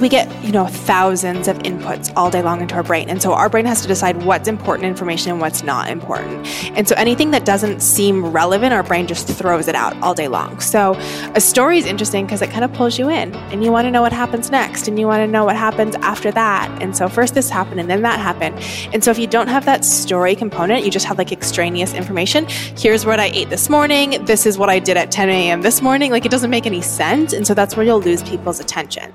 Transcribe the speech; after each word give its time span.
we 0.00 0.10
get, 0.10 0.30
you 0.44 0.52
know, 0.52 0.66
thousands 0.66 1.48
of 1.48 1.58
inputs 1.60 2.12
all 2.16 2.30
day 2.30 2.42
long 2.42 2.60
into 2.60 2.74
our 2.74 2.82
brain. 2.82 3.08
And 3.08 3.22
so 3.22 3.32
our 3.32 3.48
brain 3.48 3.64
has 3.64 3.80
to 3.82 3.88
decide 3.88 4.24
what's 4.24 4.46
important 4.46 4.86
information 4.86 5.32
and 5.32 5.40
what's 5.40 5.62
not 5.62 5.88
important. 5.88 6.46
And 6.76 6.86
so 6.86 6.94
anything 6.96 7.30
that 7.30 7.46
doesn't 7.46 7.80
seem 7.80 8.26
relevant, 8.26 8.74
our 8.74 8.82
brain 8.82 9.06
just 9.06 9.26
throws 9.26 9.68
it 9.68 9.74
out 9.74 9.96
all 10.02 10.12
day 10.12 10.28
long. 10.28 10.60
So 10.60 10.94
a 11.34 11.40
story 11.40 11.78
is 11.78 11.86
interesting 11.86 12.26
because 12.26 12.42
it 12.42 12.50
kind 12.50 12.64
of 12.64 12.72
pulls 12.74 12.98
you 12.98 13.08
in 13.08 13.34
and 13.34 13.64
you 13.64 13.72
want 13.72 13.86
to 13.86 13.90
know 13.90 14.02
what 14.02 14.12
happens 14.12 14.50
next 14.50 14.86
and 14.86 14.98
you 14.98 15.06
want 15.06 15.20
to 15.20 15.26
know 15.26 15.44
what 15.46 15.56
happens 15.56 15.94
after 15.96 16.30
that. 16.30 16.82
And 16.82 16.94
so 16.94 17.08
first 17.08 17.34
this 17.34 17.48
happened 17.48 17.80
and 17.80 17.88
then 17.88 18.02
that 18.02 18.20
happened. 18.20 18.56
And 18.92 19.02
so 19.02 19.10
if 19.10 19.18
you 19.18 19.26
don't 19.26 19.48
have 19.48 19.64
that 19.64 19.84
story 19.84 20.36
component, 20.36 20.84
you 20.84 20.90
just 20.90 21.06
have 21.06 21.16
like 21.16 21.32
extraneous 21.32 21.94
information. 21.94 22.46
Here's 22.76 23.06
what 23.06 23.18
I 23.18 23.26
ate 23.26 23.48
this 23.48 23.70
morning. 23.70 24.24
This 24.26 24.44
is 24.44 24.58
what 24.58 24.68
I 24.68 24.78
did 24.78 24.98
at 24.98 25.10
10 25.10 25.30
a.m. 25.30 25.62
this 25.62 25.80
morning. 25.80 26.10
Like 26.10 26.26
it 26.26 26.30
doesn't 26.30 26.50
make 26.50 26.66
any 26.66 26.82
sense. 26.82 27.32
And 27.32 27.46
so 27.46 27.54
that's 27.54 27.76
where 27.76 27.86
you'll 27.86 28.00
lose 28.00 28.22
people's 28.22 28.60
attention. 28.60 29.12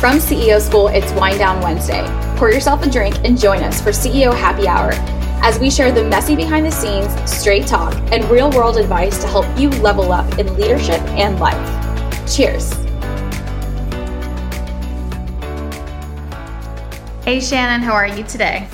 From 0.00 0.18
CEO 0.18 0.60
School, 0.60 0.86
it's 0.86 1.10
Wind 1.14 1.40
Down 1.40 1.60
Wednesday. 1.60 2.06
Pour 2.36 2.52
yourself 2.52 2.86
a 2.86 2.88
drink 2.88 3.16
and 3.24 3.36
join 3.36 3.64
us 3.64 3.80
for 3.80 3.90
CEO 3.90 4.32
Happy 4.32 4.68
Hour 4.68 4.92
as 5.42 5.58
we 5.58 5.68
share 5.68 5.90
the 5.90 6.04
messy 6.04 6.36
behind 6.36 6.64
the 6.64 6.70
scenes, 6.70 7.12
straight 7.28 7.66
talk, 7.66 7.92
and 8.12 8.24
real 8.30 8.48
world 8.52 8.76
advice 8.76 9.18
to 9.18 9.26
help 9.26 9.44
you 9.58 9.70
level 9.80 10.12
up 10.12 10.38
in 10.38 10.54
leadership 10.54 11.00
and 11.18 11.40
life. 11.40 12.32
Cheers. 12.32 12.72
Hey, 17.24 17.40
Shannon, 17.40 17.80
how 17.80 17.94
are 17.94 18.06
you 18.06 18.22
today? 18.22 18.68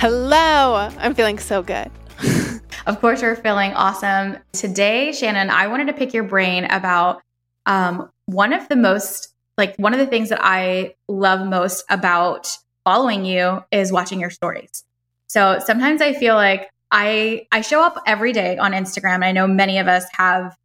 Hello. 0.00 0.90
I'm 0.98 1.14
feeling 1.14 1.38
so 1.38 1.62
good. 1.62 1.90
of 2.86 3.00
course, 3.00 3.22
you're 3.22 3.36
feeling 3.36 3.72
awesome. 3.72 4.36
Today, 4.52 5.12
Shannon, 5.12 5.48
I 5.48 5.66
wanted 5.68 5.86
to 5.86 5.94
pick 5.94 6.12
your 6.12 6.24
brain 6.24 6.66
about 6.66 7.22
um, 7.64 8.10
one 8.26 8.52
of 8.52 8.68
the 8.68 8.76
most 8.76 9.32
like 9.58 9.76
one 9.76 9.92
of 9.92 10.00
the 10.00 10.06
things 10.06 10.28
that 10.28 10.40
I 10.42 10.94
love 11.08 11.46
most 11.46 11.84
about 11.88 12.48
following 12.84 13.24
you 13.24 13.64
is 13.70 13.90
watching 13.90 14.20
your 14.20 14.30
stories. 14.30 14.84
So 15.28 15.58
sometimes 15.64 16.00
I 16.00 16.12
feel 16.12 16.34
like 16.34 16.70
I 16.90 17.46
I 17.50 17.62
show 17.62 17.82
up 17.82 18.00
every 18.06 18.32
day 18.32 18.58
on 18.58 18.72
Instagram. 18.72 19.24
I 19.24 19.32
know 19.32 19.46
many 19.46 19.78
of 19.78 19.88
us 19.88 20.04
have 20.12 20.56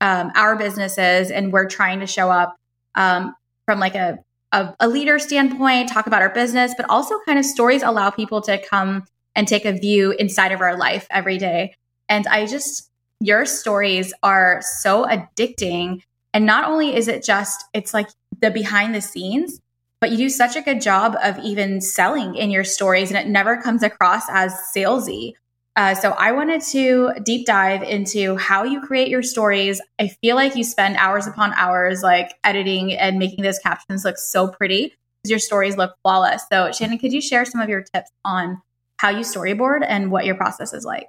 um, 0.00 0.32
our 0.34 0.56
businesses, 0.56 1.30
and 1.30 1.52
we're 1.52 1.68
trying 1.68 2.00
to 2.00 2.06
show 2.06 2.30
up 2.30 2.56
um, 2.94 3.34
from 3.66 3.78
like 3.78 3.94
a, 3.94 4.18
a 4.52 4.74
a 4.80 4.88
leader 4.88 5.18
standpoint, 5.18 5.90
talk 5.90 6.06
about 6.06 6.22
our 6.22 6.32
business, 6.32 6.72
but 6.76 6.88
also 6.88 7.18
kind 7.26 7.38
of 7.38 7.44
stories 7.44 7.82
allow 7.82 8.10
people 8.10 8.40
to 8.42 8.58
come 8.58 9.04
and 9.34 9.46
take 9.46 9.66
a 9.66 9.72
view 9.72 10.12
inside 10.12 10.52
of 10.52 10.60
our 10.60 10.78
life 10.78 11.06
every 11.10 11.36
day. 11.36 11.74
And 12.08 12.26
I 12.26 12.46
just 12.46 12.90
your 13.20 13.44
stories 13.44 14.14
are 14.22 14.60
so 14.62 15.06
addicting 15.06 16.02
and 16.36 16.44
not 16.44 16.68
only 16.70 16.94
is 16.94 17.08
it 17.08 17.24
just, 17.24 17.64
it's 17.72 17.94
like 17.94 18.10
the 18.40 18.50
behind 18.50 18.94
the 18.94 19.00
scenes, 19.00 19.60
but 20.00 20.10
you 20.10 20.16
do 20.16 20.28
such 20.28 20.56
a 20.56 20.62
good 20.62 20.80
job 20.80 21.16
of 21.22 21.38
even 21.38 21.80
selling 21.80 22.34
in 22.34 22.50
your 22.50 22.64
stories 22.64 23.10
and 23.10 23.18
it 23.18 23.28
never 23.28 23.60
comes 23.60 23.82
across 23.82 24.24
as 24.30 24.52
salesy. 24.74 25.32
Uh, 25.76 25.94
so 25.94 26.12
I 26.12 26.32
wanted 26.32 26.62
to 26.62 27.12
deep 27.22 27.46
dive 27.46 27.82
into 27.82 28.36
how 28.36 28.64
you 28.64 28.80
create 28.80 29.08
your 29.08 29.22
stories. 29.22 29.80
I 29.98 30.08
feel 30.08 30.34
like 30.34 30.56
you 30.56 30.64
spend 30.64 30.96
hours 30.96 31.26
upon 31.26 31.52
hours 31.54 32.02
like 32.02 32.32
editing 32.44 32.94
and 32.94 33.18
making 33.18 33.44
those 33.44 33.58
captions 33.58 34.04
look 34.04 34.16
so 34.16 34.48
pretty 34.48 34.94
because 35.22 35.30
your 35.30 35.38
stories 35.38 35.76
look 35.76 35.94
flawless. 36.02 36.42
So 36.50 36.72
Shannon, 36.72 36.98
could 36.98 37.12
you 37.12 37.20
share 37.20 37.44
some 37.44 37.60
of 37.60 37.68
your 37.68 37.82
tips 37.82 38.10
on 38.24 38.62
how 38.98 39.10
you 39.10 39.20
storyboard 39.20 39.84
and 39.86 40.10
what 40.10 40.24
your 40.24 40.34
process 40.34 40.72
is 40.72 40.84
like? 40.84 41.08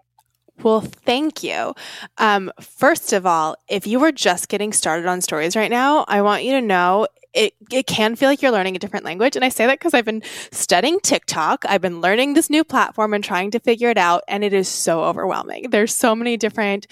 Well, 0.63 0.81
thank 0.81 1.43
you. 1.43 1.75
Um, 2.17 2.51
first 2.59 3.13
of 3.13 3.25
all, 3.25 3.55
if 3.69 3.85
you 3.85 3.99
were 3.99 4.11
just 4.11 4.49
getting 4.49 4.73
started 4.73 5.05
on 5.05 5.21
stories 5.21 5.55
right 5.55 5.69
now, 5.69 6.03
I 6.07 6.21
want 6.21 6.43
you 6.43 6.51
to 6.53 6.61
know 6.61 7.07
it, 7.33 7.53
it 7.71 7.87
can 7.87 8.15
feel 8.15 8.29
like 8.29 8.41
you're 8.41 8.51
learning 8.51 8.75
a 8.75 8.79
different 8.79 9.05
language. 9.05 9.35
And 9.35 9.45
I 9.45 9.49
say 9.49 9.65
that 9.65 9.79
because 9.79 9.93
I've 9.93 10.05
been 10.05 10.23
studying 10.51 10.99
TikTok. 10.99 11.65
I've 11.67 11.81
been 11.81 12.01
learning 12.01 12.33
this 12.33 12.49
new 12.49 12.63
platform 12.63 13.13
and 13.13 13.23
trying 13.23 13.51
to 13.51 13.59
figure 13.59 13.89
it 13.89 13.97
out. 13.97 14.23
And 14.27 14.43
it 14.43 14.53
is 14.53 14.67
so 14.67 15.03
overwhelming. 15.03 15.69
There's 15.69 15.95
so 15.95 16.15
many 16.15 16.37
different 16.37 16.87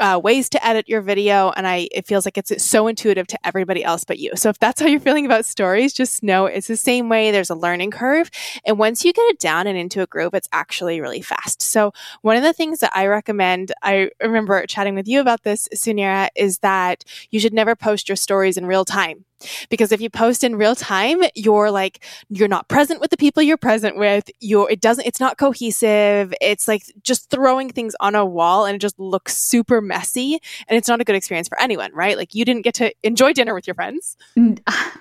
uh, 0.00 0.20
ways 0.22 0.48
to 0.50 0.66
edit 0.66 0.88
your 0.88 1.00
video. 1.00 1.50
And 1.50 1.66
I, 1.66 1.88
it 1.92 2.06
feels 2.06 2.24
like 2.24 2.38
it's 2.38 2.64
so 2.64 2.86
intuitive 2.86 3.26
to 3.28 3.38
everybody 3.46 3.84
else 3.84 4.04
but 4.04 4.18
you. 4.18 4.32
So 4.34 4.48
if 4.48 4.58
that's 4.58 4.80
how 4.80 4.86
you're 4.86 5.00
feeling 5.00 5.26
about 5.26 5.46
stories, 5.46 5.92
just 5.92 6.22
know 6.22 6.46
it's 6.46 6.68
the 6.68 6.76
same 6.76 7.08
way. 7.08 7.30
There's 7.30 7.50
a 7.50 7.54
learning 7.54 7.90
curve. 7.90 8.30
And 8.64 8.78
once 8.78 9.04
you 9.04 9.12
get 9.12 9.26
it 9.28 9.38
down 9.38 9.66
and 9.66 9.76
into 9.76 10.02
a 10.02 10.06
groove, 10.06 10.34
it's 10.34 10.48
actually 10.52 11.00
really 11.00 11.22
fast. 11.22 11.62
So 11.62 11.92
one 12.22 12.36
of 12.36 12.42
the 12.42 12.52
things 12.52 12.80
that 12.80 12.92
I 12.94 13.06
recommend, 13.06 13.72
I 13.82 14.10
remember 14.22 14.64
chatting 14.66 14.94
with 14.94 15.08
you 15.08 15.20
about 15.20 15.42
this, 15.42 15.68
Suneera, 15.74 16.28
is 16.34 16.58
that 16.60 17.04
you 17.30 17.40
should 17.40 17.54
never 17.54 17.74
post 17.74 18.08
your 18.08 18.16
stories 18.16 18.56
in 18.56 18.66
real 18.66 18.84
time 18.84 19.24
because 19.68 19.92
if 19.92 20.00
you 20.00 20.10
post 20.10 20.44
in 20.44 20.56
real 20.56 20.74
time 20.74 21.22
you're 21.34 21.70
like 21.70 22.04
you're 22.28 22.48
not 22.48 22.68
present 22.68 23.00
with 23.00 23.10
the 23.10 23.16
people 23.16 23.42
you're 23.42 23.56
present 23.56 23.96
with. 23.96 24.30
You're 24.40 24.70
it 24.70 24.80
doesn't 24.80 25.06
it's 25.06 25.20
not 25.20 25.38
cohesive. 25.38 26.34
It's 26.40 26.68
like 26.68 26.82
just 27.02 27.30
throwing 27.30 27.70
things 27.70 27.94
on 28.00 28.14
a 28.14 28.24
wall 28.24 28.66
and 28.66 28.76
it 28.76 28.80
just 28.80 28.98
looks 28.98 29.36
super 29.36 29.80
messy 29.80 30.38
and 30.68 30.76
it's 30.76 30.88
not 30.88 31.00
a 31.00 31.04
good 31.04 31.16
experience 31.16 31.48
for 31.48 31.60
anyone 31.60 31.90
right? 31.92 32.16
Like 32.16 32.34
you 32.34 32.44
didn't 32.44 32.62
get 32.62 32.74
to 32.74 32.92
enjoy 33.02 33.32
dinner 33.32 33.54
with 33.54 33.66
your 33.66 33.74
friends. 33.74 34.16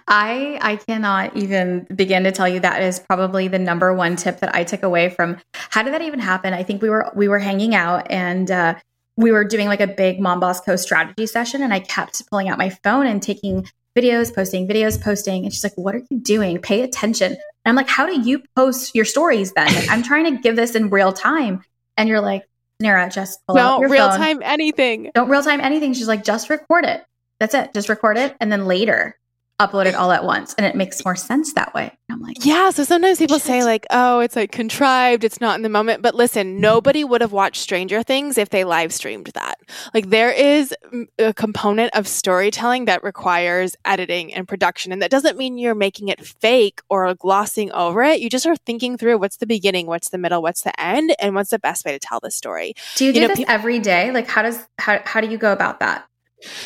I 0.08 0.60
i 0.62 0.76
cannot 0.76 1.36
even 1.38 1.88
begin 1.96 2.24
to 2.24 2.32
tell 2.32 2.48
you 2.48 2.60
that 2.60 2.82
is 2.82 3.00
probably 3.00 3.48
the 3.48 3.60
number 3.60 3.94
one 3.94 4.16
tip 4.16 4.40
that 4.40 4.54
i 4.54 4.64
took 4.64 4.84
away 4.84 5.10
from 5.10 5.38
how 5.54 5.84
did 5.84 5.94
that 5.94 6.02
even 6.02 6.20
happen? 6.20 6.54
I 6.54 6.64
think 6.64 6.82
we 6.82 6.90
were 6.90 7.12
we 7.16 7.28
were 7.28 7.40
hanging 7.40 7.76
out 7.76 8.10
and 8.12 8.50
uh 8.50 8.76
we 9.16 9.32
were 9.32 9.44
doing 9.44 9.68
like 9.68 9.82
a 9.82 9.88
big 9.88 10.20
mom 10.20 10.40
boss 10.40 10.60
co 10.60 10.76
strategy 10.76 11.28
session 11.28 11.62
and 11.62 11.74
I 11.74 11.80
kept 11.80 12.28
pulling 12.30 12.50
out 12.50 12.58
my 12.58 12.70
phone 12.70 13.06
and 13.06 13.22
taking 13.22 13.68
videos, 13.98 14.34
posting 14.34 14.68
videos, 14.68 15.02
posting. 15.02 15.44
And 15.44 15.54
she's 15.54 15.64
like, 15.64 15.78
What 15.78 15.96
are 15.96 16.02
you 16.10 16.20
doing? 16.20 16.60
Pay 16.60 16.82
attention. 16.82 17.32
And 17.32 17.40
I'm 17.66 17.76
like, 17.76 17.90
How 17.90 18.06
do 18.06 18.20
you 18.20 18.44
post 18.56 18.96
your 18.96 19.06
stories 19.06 19.54
then? 19.54 19.68
Like, 19.68 19.90
I'm 19.90 20.04
trying 20.04 20.36
to 20.36 20.42
give 20.42 20.56
this 20.56 20.76
in 20.76 20.90
real 20.90 21.14
time. 21.14 21.64
And 21.98 22.10
you're 22.10 22.22
like, 22.22 22.48
Nara, 22.80 23.10
just 23.10 23.40
pull 23.48 23.58
out 23.58 23.80
your 23.80 23.90
real 23.90 24.10
phone. 24.10 24.18
time 24.18 24.42
anything. 24.44 25.12
Don't 25.14 25.30
real 25.30 25.44
time 25.44 25.62
anything. 25.62 25.94
She's 25.94 26.08
like, 26.08 26.24
just 26.24 26.50
record 26.50 26.86
it. 26.86 27.04
That's 27.40 27.54
it. 27.54 27.74
Just 27.74 27.90
record 27.90 28.18
it. 28.18 28.36
And 28.40 28.52
then 28.52 28.66
later 28.66 29.16
upload 29.60 29.86
it 29.86 29.96
all 29.96 30.12
at 30.12 30.24
once 30.24 30.54
and 30.56 30.66
it 30.66 30.76
makes 30.76 31.06
more 31.06 31.16
sense 31.16 31.54
that 31.54 31.74
way. 31.74 31.92
I'm 32.10 32.22
like, 32.22 32.44
yeah. 32.46 32.70
So 32.72 32.84
sometimes 32.84 33.20
people 33.20 33.38
shit. 33.38 33.46
say 33.46 33.64
like, 33.64 33.86
oh, 33.90 34.20
it's 34.20 34.36
like 34.36 34.52
contrived. 34.52 35.24
It's 35.24 35.40
not 35.40 35.56
in 35.56 35.62
the 35.62 35.70
moment. 35.70 36.02
But 36.02 36.16
listen, 36.16 36.54
mm-hmm. 36.54 36.62
nobody 36.62 37.04
would 37.04 37.22
have 37.22 37.32
watched 37.32 37.62
Stranger 37.62 38.04
Things 38.04 38.38
if 38.38 38.50
they 38.50 38.64
live 38.64 38.94
streamed 38.94 39.28
that. 39.34 39.60
Like 39.94 40.10
there 40.10 40.32
is 40.32 40.74
a 41.20 41.34
component 41.34 41.96
of 41.96 42.08
storytelling 42.08 42.86
that 42.86 43.04
requires 43.04 43.76
editing 43.86 44.34
and 44.34 44.48
production. 44.48 44.92
And 44.92 45.02
that 45.02 45.12
doesn't 45.12 45.38
mean 45.38 45.58
you're 45.58 45.76
making 45.76 46.08
it 46.10 46.26
fake 46.26 46.82
or 46.90 47.14
glossing 47.16 47.72
over 47.72 48.04
it. 48.04 48.22
You 48.22 48.30
just 48.30 48.46
are 48.46 48.56
thinking 48.56 48.98
through 48.98 49.18
what's 49.20 49.38
the 49.38 49.48
beginning, 49.48 49.88
what's 49.88 50.10
the 50.10 50.18
middle, 50.18 50.42
what's 50.42 50.62
the 50.62 50.80
end, 50.80 51.16
and 51.20 51.36
what's 51.36 51.52
the 51.52 51.60
best 51.60 51.86
way 51.86 51.92
to 51.92 52.00
tell 52.00 52.20
the 52.20 52.32
story. 52.32 52.74
Do 52.96 53.06
you, 53.06 53.10
you 53.10 53.14
do 53.14 53.28
know, 53.28 53.36
this 53.36 53.46
every 53.48 53.80
day? 53.80 54.12
Like 54.12 54.28
how 54.28 54.42
does, 54.42 54.68
how, 54.80 55.00
how 55.06 55.22
do 55.22 55.28
you 55.28 55.38
go 55.38 55.52
about 55.54 55.80
that? 55.80 56.06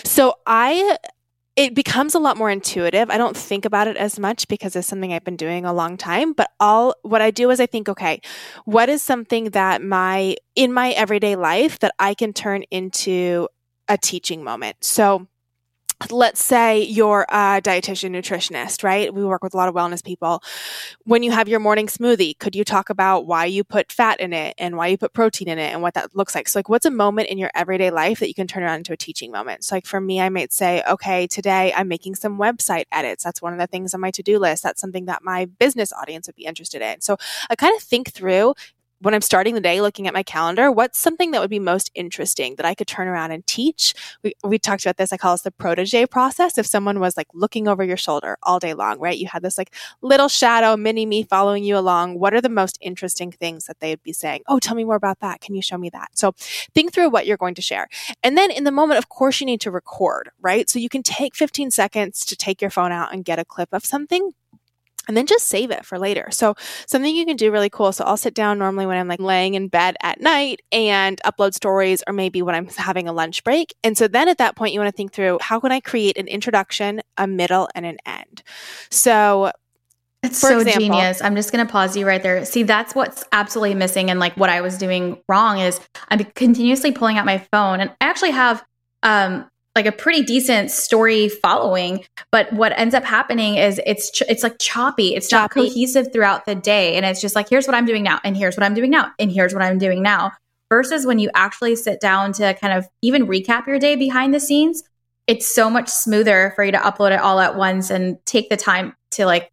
So 0.03 0.35
I 0.47 0.97
it 1.57 1.73
becomes 1.73 2.13
a 2.13 2.19
lot 2.19 2.37
more 2.37 2.51
intuitive. 2.51 3.09
I 3.09 3.17
don't 3.17 3.35
think 3.35 3.65
about 3.65 3.87
it 3.87 3.97
as 3.97 4.19
much 4.19 4.47
because 4.47 4.75
it's 4.75 4.87
something 4.87 5.11
I've 5.11 5.23
been 5.23 5.35
doing 5.35 5.65
a 5.65 5.73
long 5.73 5.97
time, 5.97 6.33
but 6.33 6.51
all 6.59 6.95
what 7.01 7.19
I 7.19 7.31
do 7.31 7.49
is 7.49 7.59
I 7.59 7.65
think, 7.65 7.89
okay, 7.89 8.21
what 8.65 8.89
is 8.89 9.01
something 9.01 9.45
that 9.49 9.81
my 9.81 10.35
in 10.55 10.71
my 10.71 10.91
everyday 10.91 11.35
life 11.35 11.79
that 11.79 11.95
I 11.97 12.13
can 12.13 12.31
turn 12.31 12.61
into 12.69 13.47
a 13.87 13.97
teaching 13.97 14.43
moment. 14.43 14.77
So 14.81 15.27
let's 16.11 16.43
say 16.43 16.83
you're 16.83 17.25
a 17.29 17.59
dietitian 17.61 18.11
nutritionist, 18.11 18.83
right? 18.83 19.11
We 19.13 19.25
work 19.25 19.43
with 19.43 19.53
a 19.53 19.57
lot 19.57 19.67
of 19.67 19.73
wellness 19.73 20.03
people. 20.03 20.43
When 21.05 21.23
you 21.23 21.31
have 21.31 21.47
your 21.47 21.59
morning 21.59 21.87
smoothie, 21.87 22.37
could 22.37 22.55
you 22.55 22.63
talk 22.63 22.89
about 22.89 23.25
why 23.25 23.45
you 23.45 23.63
put 23.63 23.91
fat 23.91 24.19
in 24.19 24.31
it 24.31 24.53
and 24.57 24.77
why 24.77 24.87
you 24.87 24.97
put 24.97 25.13
protein 25.13 25.47
in 25.47 25.57
it 25.57 25.73
and 25.73 25.81
what 25.81 25.95
that 25.95 26.15
looks 26.15 26.35
like? 26.35 26.47
So 26.47 26.59
like 26.59 26.69
what's 26.69 26.85
a 26.85 26.91
moment 26.91 27.29
in 27.29 27.37
your 27.37 27.49
everyday 27.55 27.89
life 27.89 28.19
that 28.19 28.27
you 28.27 28.35
can 28.35 28.47
turn 28.47 28.63
around 28.63 28.77
into 28.77 28.93
a 28.93 28.97
teaching 28.97 29.31
moment? 29.31 29.63
So 29.63 29.75
like 29.75 29.87
for 29.87 29.99
me, 29.99 30.21
I 30.21 30.29
might 30.29 30.53
say, 30.53 30.83
okay, 30.87 31.25
today 31.25 31.73
I'm 31.75 31.87
making 31.87 32.15
some 32.15 32.37
website 32.37 32.85
edits. 32.91 33.23
That's 33.23 33.41
one 33.41 33.53
of 33.53 33.59
the 33.59 33.67
things 33.67 33.93
on 33.93 34.01
my 34.01 34.11
to-do 34.11 34.37
list. 34.37 34.63
That's 34.63 34.81
something 34.81 35.05
that 35.05 35.23
my 35.23 35.45
business 35.45 35.91
audience 35.91 36.27
would 36.27 36.35
be 36.35 36.45
interested 36.45 36.81
in. 36.81 37.01
So 37.01 37.17
I 37.49 37.55
kind 37.55 37.75
of 37.75 37.81
think 37.81 38.11
through 38.13 38.53
when 38.99 39.13
I'm 39.13 39.21
starting 39.21 39.53
the 39.53 39.61
day 39.61 39.81
looking 39.81 40.07
at 40.07 40.13
my 40.13 40.23
calendar, 40.23 40.71
what's 40.71 40.97
something 40.97 41.31
that 41.31 41.41
would 41.41 41.49
be 41.49 41.59
most 41.59 41.91
interesting 41.93 42.55
that 42.55 42.65
I 42.65 42.73
could 42.73 42.87
turn 42.87 43.07
around 43.07 43.31
and 43.31 43.45
teach? 43.45 43.93
We, 44.23 44.33
we 44.43 44.57
talked 44.57 44.85
about 44.85 44.97
this. 44.97 45.13
I 45.13 45.17
call 45.17 45.33
this 45.33 45.41
the 45.41 45.51
protege 45.51 46.05
process. 46.07 46.57
If 46.57 46.65
someone 46.65 46.99
was 46.99 47.15
like 47.15 47.27
looking 47.33 47.67
over 47.67 47.83
your 47.83 47.97
shoulder 47.97 48.37
all 48.43 48.59
day 48.59 48.73
long, 48.73 48.99
right? 48.99 49.17
You 49.17 49.27
had 49.27 49.43
this 49.43 49.57
like 49.57 49.73
little 50.01 50.27
shadow 50.27 50.75
mini 50.75 51.05
me 51.05 51.23
following 51.23 51.63
you 51.63 51.77
along. 51.77 52.19
What 52.19 52.33
are 52.33 52.41
the 52.41 52.49
most 52.49 52.77
interesting 52.81 53.31
things 53.31 53.65
that 53.65 53.79
they'd 53.79 54.01
be 54.01 54.13
saying? 54.13 54.41
Oh, 54.47 54.59
tell 54.59 54.75
me 54.75 54.83
more 54.83 54.95
about 54.95 55.19
that. 55.19 55.41
Can 55.41 55.53
you 55.53 55.61
show 55.61 55.77
me 55.77 55.89
that? 55.91 56.09
So 56.15 56.33
think 56.73 56.93
through 56.93 57.09
what 57.09 57.27
you're 57.27 57.37
going 57.37 57.55
to 57.55 57.61
share. 57.61 57.87
And 58.23 58.37
then 58.37 58.49
in 58.49 58.63
the 58.63 58.71
moment, 58.71 58.97
of 58.97 59.09
course, 59.09 59.39
you 59.39 59.45
need 59.45 59.61
to 59.61 59.71
record, 59.71 60.29
right? 60.41 60.69
So 60.69 60.79
you 60.79 60.89
can 60.89 61.03
take 61.03 61.35
15 61.35 61.71
seconds 61.71 62.25
to 62.25 62.35
take 62.35 62.61
your 62.61 62.71
phone 62.71 62.91
out 62.91 63.13
and 63.13 63.23
get 63.23 63.39
a 63.39 63.45
clip 63.45 63.69
of 63.71 63.85
something 63.85 64.31
and 65.07 65.15
then 65.15 65.25
just 65.25 65.47
save 65.47 65.71
it 65.71 65.85
for 65.85 65.97
later. 65.99 66.27
So 66.31 66.55
something 66.87 67.15
you 67.15 67.25
can 67.25 67.35
do 67.35 67.51
really 67.51 67.69
cool. 67.69 67.91
So 67.91 68.03
I'll 68.03 68.17
sit 68.17 68.33
down 68.33 68.59
normally 68.59 68.85
when 68.85 68.97
I'm 68.97 69.07
like 69.07 69.19
laying 69.19 69.53
in 69.53 69.67
bed 69.67 69.95
at 70.01 70.19
night 70.21 70.61
and 70.71 71.19
upload 71.25 71.53
stories 71.53 72.03
or 72.07 72.13
maybe 72.13 72.41
when 72.41 72.55
I'm 72.55 72.67
having 72.77 73.07
a 73.07 73.13
lunch 73.13 73.43
break. 73.43 73.73
And 73.83 73.97
so 73.97 74.07
then 74.07 74.27
at 74.29 74.37
that 74.37 74.55
point 74.55 74.73
you 74.73 74.79
want 74.79 74.93
to 74.93 74.97
think 74.97 75.13
through 75.13 75.39
how 75.41 75.59
can 75.59 75.71
I 75.71 75.79
create 75.79 76.17
an 76.17 76.27
introduction, 76.27 77.01
a 77.17 77.27
middle 77.27 77.69
and 77.75 77.85
an 77.85 77.97
end. 78.05 78.43
So 78.89 79.51
it's 80.23 80.39
so 80.39 80.59
example, 80.59 80.81
genius. 80.81 81.21
I'm 81.21 81.35
just 81.35 81.51
going 81.51 81.65
to 81.65 81.71
pause 81.71 81.95
you 81.95 82.07
right 82.07 82.21
there. 82.21 82.43
See, 82.43 82.63
that's 82.63 82.95
what's 82.95 83.23
absolutely 83.31 83.75
missing 83.75 84.09
and 84.09 84.19
like 84.19 84.35
what 84.35 84.49
I 84.49 84.61
was 84.61 84.77
doing 84.77 85.21
wrong 85.29 85.59
is 85.59 85.79
I'm 86.09 86.23
continuously 86.35 86.91
pulling 86.91 87.17
out 87.17 87.25
my 87.25 87.37
phone 87.51 87.79
and 87.79 87.91
I 88.01 88.07
actually 88.07 88.31
have 88.31 88.63
um 89.03 89.47
like 89.77 89.85
a 89.85 89.91
pretty 89.91 90.23
decent 90.23 90.71
story 90.71 91.29
following 91.29 92.03
but 92.31 92.51
what 92.51 92.73
ends 92.79 92.95
up 92.95 93.03
happening 93.03 93.57
is 93.57 93.79
it's 93.85 94.09
ch- 94.09 94.23
it's 94.27 94.41
like 94.41 94.57
choppy 94.57 95.13
it's 95.13 95.29
choppy. 95.29 95.59
not 95.59 95.67
cohesive 95.67 96.11
throughout 96.11 96.47
the 96.47 96.55
day 96.55 96.95
and 96.95 97.05
it's 97.05 97.21
just 97.21 97.35
like 97.35 97.47
here's 97.47 97.67
what 97.67 97.75
i'm 97.75 97.85
doing 97.85 98.01
now 98.01 98.19
and 98.23 98.35
here's 98.35 98.57
what 98.57 98.65
i'm 98.65 98.73
doing 98.73 98.89
now 98.89 99.11
and 99.19 99.31
here's 99.31 99.53
what 99.53 99.61
i'm 99.61 99.77
doing 99.77 100.01
now 100.01 100.31
versus 100.69 101.05
when 101.05 101.19
you 101.19 101.29
actually 101.35 101.75
sit 101.75 102.01
down 102.01 102.33
to 102.33 102.55
kind 102.55 102.73
of 102.73 102.87
even 103.03 103.27
recap 103.27 103.67
your 103.67 103.77
day 103.77 103.95
behind 103.95 104.33
the 104.33 104.39
scenes 104.39 104.81
it's 105.27 105.45
so 105.45 105.69
much 105.69 105.89
smoother 105.89 106.53
for 106.55 106.63
you 106.63 106.71
to 106.71 106.79
upload 106.79 107.11
it 107.11 107.19
all 107.19 107.39
at 107.39 107.55
once 107.55 107.91
and 107.91 108.17
take 108.25 108.49
the 108.49 108.57
time 108.57 108.95
to 109.11 109.27
like 109.27 109.47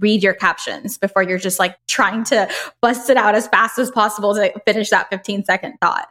read 0.00 0.24
your 0.24 0.34
captions 0.34 0.98
before 0.98 1.22
you're 1.22 1.38
just 1.38 1.60
like 1.60 1.76
trying 1.86 2.24
to 2.24 2.50
bust 2.82 3.08
it 3.10 3.16
out 3.16 3.36
as 3.36 3.46
fast 3.46 3.78
as 3.78 3.92
possible 3.92 4.34
to 4.34 4.52
finish 4.66 4.90
that 4.90 5.08
15 5.08 5.44
second 5.44 5.76
thought 5.80 6.08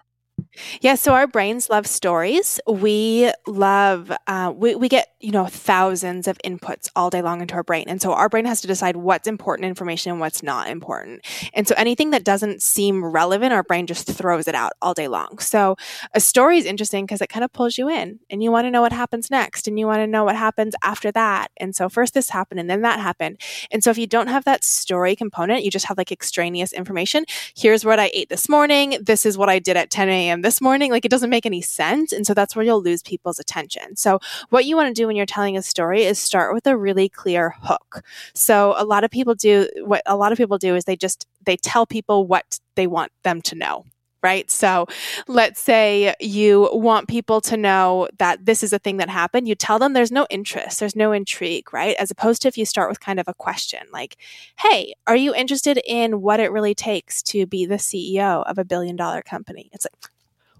yeah, 0.81 0.95
so 0.95 1.13
our 1.13 1.27
brains 1.27 1.69
love 1.69 1.85
stories. 1.87 2.59
We 2.67 3.31
love, 3.45 4.11
uh, 4.27 4.53
we, 4.55 4.75
we 4.75 4.89
get, 4.89 5.09
you 5.19 5.31
know, 5.31 5.45
thousands 5.45 6.27
of 6.27 6.37
inputs 6.45 6.89
all 6.95 7.09
day 7.09 7.21
long 7.21 7.41
into 7.41 7.55
our 7.55 7.63
brain. 7.63 7.85
And 7.87 8.01
so 8.01 8.13
our 8.13 8.29
brain 8.29 8.45
has 8.45 8.61
to 8.61 8.67
decide 8.67 8.95
what's 8.95 9.27
important 9.27 9.67
information 9.67 10.11
and 10.11 10.19
what's 10.19 10.41
not 10.41 10.69
important. 10.69 11.25
And 11.53 11.67
so 11.67 11.75
anything 11.77 12.11
that 12.11 12.23
doesn't 12.23 12.61
seem 12.61 13.03
relevant, 13.03 13.53
our 13.53 13.63
brain 13.63 13.87
just 13.87 14.07
throws 14.07 14.47
it 14.47 14.55
out 14.55 14.73
all 14.81 14.93
day 14.93 15.07
long. 15.07 15.39
So 15.39 15.75
a 16.13 16.19
story 16.19 16.57
is 16.57 16.65
interesting 16.65 17.05
because 17.05 17.21
it 17.21 17.29
kind 17.29 17.43
of 17.43 17.51
pulls 17.51 17.77
you 17.77 17.89
in 17.89 18.19
and 18.29 18.41
you 18.41 18.51
want 18.51 18.65
to 18.65 18.71
know 18.71 18.81
what 18.81 18.93
happens 18.93 19.29
next 19.29 19.67
and 19.67 19.77
you 19.77 19.85
want 19.87 19.99
to 19.99 20.07
know 20.07 20.23
what 20.23 20.35
happens 20.35 20.75
after 20.81 21.11
that. 21.11 21.51
And 21.57 21.75
so 21.75 21.89
first 21.89 22.13
this 22.13 22.29
happened 22.29 22.59
and 22.59 22.69
then 22.69 22.81
that 22.81 22.99
happened. 22.99 23.41
And 23.71 23.83
so 23.83 23.89
if 23.89 23.97
you 23.97 24.07
don't 24.07 24.27
have 24.27 24.45
that 24.45 24.63
story 24.63 25.15
component, 25.15 25.63
you 25.63 25.71
just 25.71 25.85
have 25.85 25.97
like 25.97 26.11
extraneous 26.11 26.73
information. 26.73 27.25
Here's 27.55 27.85
what 27.85 27.99
I 27.99 28.11
ate 28.13 28.29
this 28.29 28.49
morning. 28.49 28.97
This 29.01 29.25
is 29.25 29.37
what 29.37 29.49
I 29.49 29.59
did 29.59 29.77
at 29.77 29.89
10 29.89 30.09
a.m 30.09 30.36
this 30.41 30.61
morning. 30.61 30.91
Like 30.91 31.05
it 31.05 31.11
doesn't 31.11 31.29
make 31.29 31.45
any 31.45 31.61
sense. 31.61 32.11
And 32.11 32.25
so 32.25 32.33
that's 32.33 32.55
where 32.55 32.65
you'll 32.65 32.81
lose 32.81 33.01
people's 33.01 33.39
attention. 33.39 33.95
So 33.95 34.19
what 34.49 34.65
you 34.65 34.75
want 34.75 34.95
to 34.95 34.99
do 34.99 35.07
when 35.07 35.15
you're 35.15 35.25
telling 35.25 35.57
a 35.57 35.61
story 35.61 36.03
is 36.03 36.19
start 36.19 36.53
with 36.53 36.67
a 36.67 36.77
really 36.77 37.09
clear 37.09 37.55
hook. 37.61 38.03
So 38.33 38.75
a 38.77 38.85
lot 38.85 39.03
of 39.03 39.11
people 39.11 39.35
do 39.35 39.69
what 39.83 40.01
a 40.05 40.15
lot 40.15 40.31
of 40.31 40.37
people 40.37 40.57
do 40.57 40.75
is 40.75 40.85
they 40.85 40.95
just 40.95 41.27
they 41.45 41.57
tell 41.57 41.85
people 41.85 42.27
what 42.27 42.59
they 42.75 42.87
want 42.87 43.11
them 43.23 43.41
to 43.43 43.55
know 43.55 43.85
right? 44.23 44.49
So 44.49 44.87
let's 45.27 45.61
say 45.61 46.13
you 46.19 46.69
want 46.73 47.07
people 47.07 47.39
to 47.41 47.55
know 47.55 48.07
that 48.17 48.45
this 48.45 48.63
is 48.63 48.73
a 48.73 48.79
thing 48.79 48.97
that 48.97 49.09
happened. 49.09 49.47
You 49.47 49.55
tell 49.55 49.79
them 49.79 49.93
there's 49.93 50.11
no 50.11 50.27
interest, 50.29 50.79
there's 50.79 50.95
no 50.95 51.11
intrigue, 51.11 51.71
right? 51.71 51.95
As 51.97 52.11
opposed 52.11 52.41
to 52.41 52.47
if 52.47 52.57
you 52.57 52.65
start 52.65 52.89
with 52.89 52.99
kind 52.99 53.19
of 53.19 53.27
a 53.27 53.33
question 53.33 53.79
like, 53.93 54.17
hey, 54.59 54.93
are 55.05 55.15
you 55.15 55.33
interested 55.33 55.79
in 55.85 56.21
what 56.21 56.39
it 56.39 56.51
really 56.51 56.75
takes 56.75 57.21
to 57.23 57.45
be 57.45 57.65
the 57.65 57.75
CEO 57.75 58.43
of 58.45 58.57
a 58.57 58.65
billion 58.65 58.95
dollar 58.95 59.21
company? 59.21 59.69
It's 59.71 59.85
like, 59.85 60.11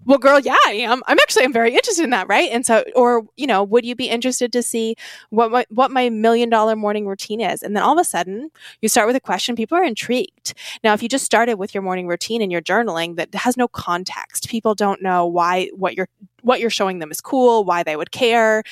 well, 0.04 0.18
girl, 0.18 0.40
yeah, 0.40 0.56
I 0.66 0.72
am. 0.72 1.02
I'm 1.06 1.18
actually, 1.20 1.44
I'm 1.44 1.52
very 1.52 1.74
interested 1.74 2.02
in 2.02 2.10
that, 2.10 2.28
right? 2.28 2.50
And 2.50 2.64
so, 2.64 2.82
or 2.94 3.24
you 3.36 3.46
know, 3.46 3.62
would 3.62 3.84
you 3.84 3.94
be 3.94 4.08
interested 4.08 4.52
to 4.52 4.62
see 4.62 4.96
what 5.30 5.50
my, 5.50 5.66
what 5.68 5.90
my 5.90 6.08
million 6.08 6.48
dollar 6.48 6.76
morning 6.76 7.06
routine 7.06 7.40
is? 7.40 7.62
And 7.62 7.76
then 7.76 7.82
all 7.82 7.98
of 7.98 8.00
a 8.00 8.04
sudden, 8.04 8.50
you 8.80 8.88
start 8.88 9.06
with 9.06 9.16
a 9.16 9.20
question. 9.20 9.54
People 9.54 9.76
are 9.76 9.84
intrigued. 9.84 10.54
Now, 10.82 10.94
if 10.94 11.02
you 11.02 11.08
just 11.08 11.24
started 11.24 11.56
with 11.56 11.74
your 11.74 11.82
morning 11.82 12.06
routine 12.06 12.42
and 12.42 12.50
your 12.50 12.62
journaling 12.62 13.16
that 13.16 13.34
has 13.34 13.56
no 13.56 13.68
context, 13.68 14.48
people 14.48 14.74
don't 14.74 15.02
know 15.02 15.26
why 15.26 15.68
what 15.74 15.94
you're 15.94 16.08
what 16.42 16.60
you're 16.60 16.70
showing 16.70 16.98
them 17.00 17.10
is 17.10 17.20
cool, 17.20 17.64
why 17.64 17.82
they 17.82 17.96
would 17.96 18.10
care. 18.10 18.62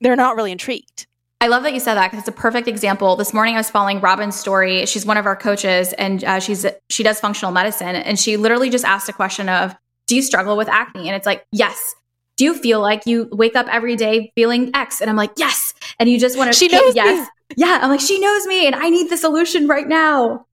They're 0.00 0.16
not 0.16 0.36
really 0.36 0.52
intrigued. 0.52 1.06
I 1.40 1.48
love 1.48 1.64
that 1.64 1.74
you 1.74 1.80
said 1.80 1.94
that 1.94 2.12
because 2.12 2.20
it's 2.20 2.28
a 2.28 2.40
perfect 2.40 2.68
example. 2.68 3.16
This 3.16 3.34
morning 3.34 3.56
I 3.56 3.58
was 3.58 3.68
following 3.68 4.00
Robin's 4.00 4.36
story. 4.36 4.86
She's 4.86 5.04
one 5.04 5.16
of 5.16 5.26
our 5.26 5.34
coaches 5.34 5.92
and 5.94 6.22
uh, 6.22 6.38
she's 6.38 6.64
she 6.88 7.02
does 7.02 7.18
functional 7.18 7.50
medicine 7.50 7.96
and 7.96 8.16
she 8.16 8.36
literally 8.36 8.70
just 8.70 8.84
asked 8.84 9.08
a 9.08 9.12
question 9.12 9.48
of 9.48 9.74
do 10.06 10.16
you 10.16 10.22
struggle 10.22 10.56
with 10.56 10.68
acne? 10.68 11.08
And 11.08 11.16
it's 11.16 11.26
like, 11.26 11.46
yes. 11.52 11.94
Do 12.36 12.44
you 12.44 12.54
feel 12.54 12.80
like 12.80 13.06
you 13.06 13.28
wake 13.32 13.56
up 13.56 13.66
every 13.70 13.94
day 13.94 14.32
feeling 14.34 14.70
X? 14.74 15.00
And 15.00 15.10
I'm 15.10 15.16
like, 15.16 15.32
yes. 15.36 15.74
And 15.98 16.08
you 16.08 16.18
just 16.18 16.36
want 16.36 16.52
to, 16.52 16.58
she 16.58 16.68
knows 16.68 16.94
yes. 16.94 17.28
Me. 17.28 17.54
Yeah. 17.56 17.78
I'm 17.82 17.90
like, 17.90 18.00
she 18.00 18.18
knows 18.18 18.46
me 18.46 18.66
and 18.66 18.74
I 18.74 18.88
need 18.88 19.10
the 19.10 19.16
solution 19.16 19.68
right 19.68 19.86
now. 19.86 20.46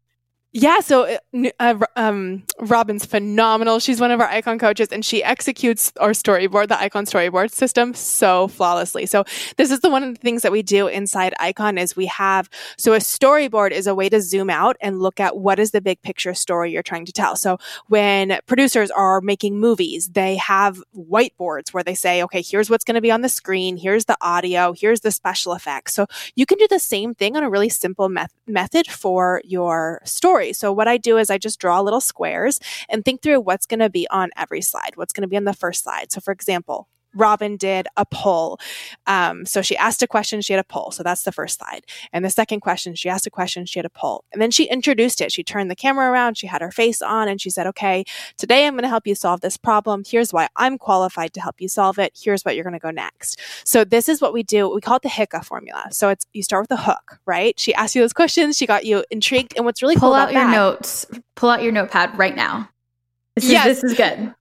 Yeah, 0.51 0.79
so 0.79 1.03
uh, 1.35 1.49
uh 1.59 1.75
um, 1.95 2.41
Robin's 2.59 3.05
phenomenal. 3.05 3.77
She's 3.77 4.01
one 4.01 4.09
of 4.09 4.19
our 4.19 4.27
icon 4.27 4.57
coaches 4.57 4.87
and 4.91 5.05
she 5.05 5.23
executes 5.23 5.93
our 5.99 6.09
storyboard, 6.09 6.69
the 6.69 6.81
icon 6.81 7.05
storyboard 7.05 7.51
system 7.51 7.93
so 7.93 8.47
flawlessly. 8.47 9.05
So 9.05 9.25
this 9.57 9.69
is 9.69 9.81
the 9.81 9.91
one 9.91 10.01
of 10.01 10.15
the 10.15 10.19
things 10.19 10.41
that 10.41 10.51
we 10.51 10.63
do 10.63 10.87
inside 10.87 11.35
icon 11.39 11.77
is 11.77 11.95
we 11.95 12.07
have, 12.07 12.49
so 12.79 12.93
a 12.93 12.97
storyboard 12.97 13.69
is 13.69 13.85
a 13.85 13.93
way 13.93 14.09
to 14.09 14.19
zoom 14.21 14.49
out 14.49 14.75
and 14.81 14.99
look 14.99 15.19
at 15.19 15.37
what 15.37 15.59
is 15.59 15.69
the 15.69 15.81
big 15.81 16.01
picture 16.01 16.33
story 16.33 16.71
you're 16.71 16.81
trying 16.81 17.05
to 17.05 17.11
tell. 17.11 17.35
So 17.35 17.59
when 17.85 18.39
producers 18.47 18.89
are 18.89 19.21
making 19.21 19.59
movies, 19.59 20.09
they 20.09 20.35
have 20.37 20.81
whiteboards 20.97 21.75
where 21.75 21.83
they 21.83 21.93
say, 21.93 22.23
okay, 22.23 22.41
here's 22.41 22.71
what's 22.71 22.83
going 22.83 22.95
to 22.95 23.01
be 23.01 23.11
on 23.11 23.21
the 23.21 23.29
screen. 23.29 23.77
Here's 23.77 24.05
the 24.05 24.17
audio. 24.19 24.73
Here's 24.73 25.01
the 25.01 25.11
special 25.11 25.53
effects. 25.53 25.93
So 25.93 26.07
you 26.33 26.47
can 26.47 26.57
do 26.57 26.67
the 26.67 26.79
same 26.79 27.13
thing 27.13 27.37
on 27.37 27.43
a 27.43 27.49
really 27.51 27.69
simple 27.69 28.09
me- 28.09 28.25
method 28.47 28.87
for 28.87 29.43
your 29.45 30.01
story 30.05 30.38
story. 30.39 30.53
So 30.53 30.71
what 30.71 30.87
I 30.87 30.97
do 30.97 31.17
is 31.17 31.29
I 31.29 31.37
just 31.37 31.59
draw 31.59 31.81
little 31.81 32.01
squares 32.01 32.59
and 32.89 33.03
think 33.03 33.21
through 33.21 33.41
what's 33.41 33.65
going 33.65 33.79
to 33.79 33.89
be 33.89 34.07
on 34.09 34.29
every 34.37 34.61
slide, 34.61 34.91
what's 34.95 35.13
going 35.13 35.23
to 35.23 35.27
be 35.27 35.37
on 35.37 35.43
the 35.43 35.53
first 35.53 35.83
slide. 35.83 36.11
So 36.11 36.21
for 36.21 36.31
example, 36.31 36.87
Robin 37.15 37.57
did 37.57 37.87
a 37.97 38.05
poll. 38.05 38.59
Um, 39.07 39.45
so 39.45 39.61
she 39.61 39.75
asked 39.77 40.01
a 40.01 40.07
question, 40.07 40.41
she 40.41 40.53
had 40.53 40.59
a 40.59 40.63
poll. 40.63 40.91
So 40.91 41.03
that's 41.03 41.23
the 41.23 41.31
first 41.31 41.59
slide. 41.59 41.85
And 42.13 42.23
the 42.23 42.29
second 42.29 42.59
question, 42.61 42.95
she 42.95 43.09
asked 43.09 43.27
a 43.27 43.31
question, 43.31 43.65
she 43.65 43.79
had 43.79 43.85
a 43.85 43.89
poll. 43.89 44.23
And 44.31 44.41
then 44.41 44.51
she 44.51 44.65
introduced 44.65 45.21
it. 45.21 45.31
She 45.31 45.43
turned 45.43 45.71
the 45.71 45.75
camera 45.75 46.09
around, 46.11 46.37
she 46.37 46.47
had 46.47 46.61
her 46.61 46.71
face 46.71 47.01
on, 47.01 47.27
and 47.27 47.41
she 47.41 47.49
said, 47.49 47.67
Okay, 47.67 48.05
today 48.37 48.65
I'm 48.65 48.73
going 48.73 48.83
to 48.83 48.89
help 48.89 49.07
you 49.07 49.15
solve 49.15 49.41
this 49.41 49.57
problem. 49.57 50.03
Here's 50.07 50.33
why 50.33 50.47
I'm 50.55 50.77
qualified 50.77 51.33
to 51.33 51.41
help 51.41 51.59
you 51.59 51.67
solve 51.67 51.99
it. 51.99 52.17
Here's 52.19 52.43
what 52.43 52.55
you're 52.55 52.63
going 52.63 52.73
to 52.73 52.79
go 52.79 52.91
next. 52.91 53.39
So 53.63 53.83
this 53.83 54.09
is 54.09 54.21
what 54.21 54.33
we 54.33 54.43
do. 54.43 54.69
We 54.69 54.81
call 54.81 54.97
it 54.97 55.03
the 55.03 55.09
HICA 55.09 55.43
formula. 55.43 55.85
So 55.91 56.09
it's 56.09 56.25
you 56.33 56.43
start 56.43 56.63
with 56.63 56.71
a 56.71 56.81
hook, 56.81 57.19
right? 57.25 57.59
She 57.59 57.73
asked 57.73 57.95
you 57.95 58.01
those 58.01 58.13
questions, 58.13 58.57
she 58.57 58.67
got 58.67 58.85
you 58.85 59.03
intrigued. 59.09 59.53
And 59.55 59.65
what's 59.65 59.81
really 59.81 59.95
pull 59.95 60.09
cool 60.09 60.15
out 60.15 60.31
your 60.31 60.43
that, 60.43 60.51
notes, 60.51 61.05
pull 61.35 61.49
out 61.49 61.63
your 61.63 61.71
notepad 61.71 62.17
right 62.17 62.35
now. 62.35 62.69
This 63.35 63.45
is, 63.45 63.51
yes. 63.51 63.65
this 63.65 63.83
is 63.83 63.93
good. 63.97 64.33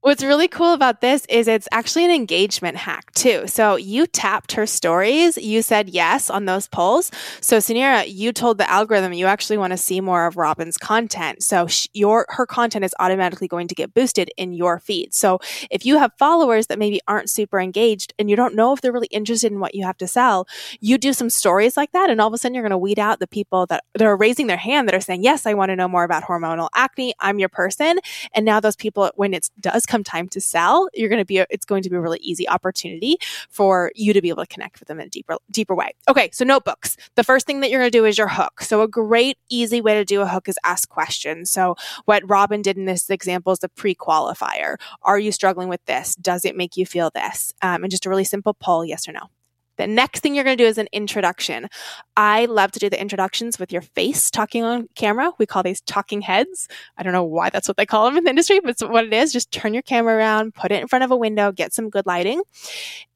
What's 0.00 0.24
really 0.24 0.48
cool 0.48 0.72
about 0.72 1.02
this 1.02 1.26
is 1.26 1.46
it's 1.46 1.68
actually 1.70 2.06
an 2.06 2.10
engagement 2.10 2.78
hack 2.78 3.12
too. 3.12 3.46
So 3.46 3.76
you 3.76 4.06
tapped 4.06 4.52
her 4.52 4.66
stories, 4.66 5.36
you 5.36 5.60
said 5.60 5.90
yes 5.90 6.30
on 6.30 6.46
those 6.46 6.66
polls. 6.68 7.10
So 7.42 7.58
Suneera, 7.58 8.04
you 8.08 8.32
told 8.32 8.56
the 8.56 8.68
algorithm 8.68 9.12
you 9.12 9.26
actually 9.26 9.58
want 9.58 9.72
to 9.72 9.76
see 9.76 10.00
more 10.00 10.26
of 10.26 10.38
Robin's 10.38 10.78
content. 10.78 11.42
So 11.42 11.68
your 11.92 12.24
her 12.30 12.46
content 12.46 12.86
is 12.86 12.94
automatically 12.98 13.46
going 13.46 13.68
to 13.68 13.74
get 13.74 13.92
boosted 13.92 14.30
in 14.38 14.54
your 14.54 14.78
feed. 14.78 15.12
So 15.12 15.38
if 15.70 15.84
you 15.84 15.98
have 15.98 16.12
followers 16.18 16.68
that 16.68 16.78
maybe 16.78 17.00
aren't 17.06 17.28
super 17.28 17.60
engaged 17.60 18.14
and 18.18 18.30
you 18.30 18.36
don't 18.36 18.54
know 18.54 18.72
if 18.72 18.80
they're 18.80 18.92
really 18.92 19.08
interested 19.08 19.52
in 19.52 19.60
what 19.60 19.74
you 19.74 19.84
have 19.84 19.98
to 19.98 20.06
sell, 20.06 20.48
you 20.80 20.96
do 20.96 21.12
some 21.12 21.28
stories 21.28 21.76
like 21.76 21.92
that 21.92 22.08
and 22.08 22.22
all 22.22 22.28
of 22.28 22.34
a 22.34 22.38
sudden 22.38 22.54
you're 22.54 22.62
going 22.64 22.70
to 22.70 22.78
weed 22.78 22.98
out 22.98 23.20
the 23.20 23.26
people 23.26 23.66
that, 23.66 23.84
that 23.92 24.06
are 24.06 24.16
raising 24.16 24.46
their 24.46 24.56
hand 24.56 24.88
that 24.88 24.94
are 24.94 25.00
saying, 25.00 25.22
"Yes, 25.22 25.44
I 25.46 25.52
want 25.52 25.68
to 25.68 25.76
know 25.76 25.88
more 25.88 26.04
about 26.04 26.24
hormonal 26.24 26.70
acne. 26.74 27.12
I'm 27.20 27.38
your 27.38 27.50
person." 27.50 27.98
And 28.34 28.46
now 28.46 28.60
those 28.60 28.76
people 28.76 29.10
when 29.16 29.34
it's 29.34 29.50
does 29.60 29.73
does 29.74 29.86
come 29.86 30.04
time 30.04 30.28
to 30.28 30.40
sell, 30.40 30.88
you're 30.94 31.08
going 31.08 31.20
to 31.20 31.24
be, 31.24 31.38
a, 31.38 31.46
it's 31.50 31.64
going 31.64 31.82
to 31.82 31.90
be 31.90 31.96
a 31.96 32.00
really 32.00 32.20
easy 32.20 32.48
opportunity 32.48 33.18
for 33.50 33.90
you 33.94 34.12
to 34.12 34.22
be 34.22 34.28
able 34.28 34.42
to 34.42 34.46
connect 34.46 34.80
with 34.80 34.88
them 34.88 35.00
in 35.00 35.06
a 35.06 35.10
deeper, 35.10 35.36
deeper 35.50 35.74
way. 35.74 35.92
Okay. 36.08 36.30
So 36.32 36.44
notebooks. 36.44 36.96
The 37.16 37.24
first 37.24 37.46
thing 37.46 37.60
that 37.60 37.70
you're 37.70 37.80
going 37.80 37.90
to 37.90 37.98
do 37.98 38.04
is 38.04 38.16
your 38.16 38.28
hook. 38.28 38.62
So 38.62 38.82
a 38.82 38.88
great, 38.88 39.36
easy 39.48 39.80
way 39.80 39.94
to 39.94 40.04
do 40.04 40.20
a 40.20 40.26
hook 40.26 40.48
is 40.48 40.56
ask 40.64 40.88
questions. 40.88 41.50
So 41.50 41.74
what 42.04 42.22
Robin 42.28 42.62
did 42.62 42.76
in 42.76 42.84
this 42.84 43.10
example 43.10 43.52
is 43.52 43.58
the 43.58 43.68
pre-qualifier. 43.68 44.76
Are 45.02 45.18
you 45.18 45.32
struggling 45.32 45.68
with 45.68 45.84
this? 45.86 46.14
Does 46.14 46.44
it 46.44 46.56
make 46.56 46.76
you 46.76 46.86
feel 46.86 47.10
this? 47.14 47.52
Um, 47.60 47.82
and 47.82 47.90
just 47.90 48.06
a 48.06 48.08
really 48.08 48.24
simple 48.24 48.54
poll, 48.54 48.84
yes 48.84 49.08
or 49.08 49.12
no. 49.12 49.28
The 49.76 49.86
next 49.86 50.20
thing 50.20 50.34
you're 50.34 50.44
going 50.44 50.56
to 50.56 50.62
do 50.62 50.68
is 50.68 50.78
an 50.78 50.88
introduction. 50.92 51.68
I 52.16 52.46
love 52.46 52.72
to 52.72 52.78
do 52.78 52.88
the 52.88 53.00
introductions 53.00 53.58
with 53.58 53.72
your 53.72 53.82
face 53.82 54.30
talking 54.30 54.62
on 54.62 54.88
camera. 54.94 55.32
We 55.38 55.46
call 55.46 55.62
these 55.62 55.80
talking 55.80 56.20
heads. 56.20 56.68
I 56.96 57.02
don't 57.02 57.12
know 57.12 57.24
why 57.24 57.50
that's 57.50 57.68
what 57.68 57.76
they 57.76 57.86
call 57.86 58.04
them 58.04 58.16
in 58.16 58.24
the 58.24 58.30
industry, 58.30 58.60
but 58.60 58.70
it's 58.70 58.82
what 58.82 59.04
it 59.04 59.12
is. 59.12 59.32
Just 59.32 59.50
turn 59.50 59.74
your 59.74 59.82
camera 59.82 60.16
around, 60.16 60.54
put 60.54 60.72
it 60.72 60.80
in 60.80 60.88
front 60.88 61.04
of 61.04 61.10
a 61.10 61.16
window, 61.16 61.52
get 61.52 61.72
some 61.72 61.90
good 61.90 62.06
lighting. 62.06 62.42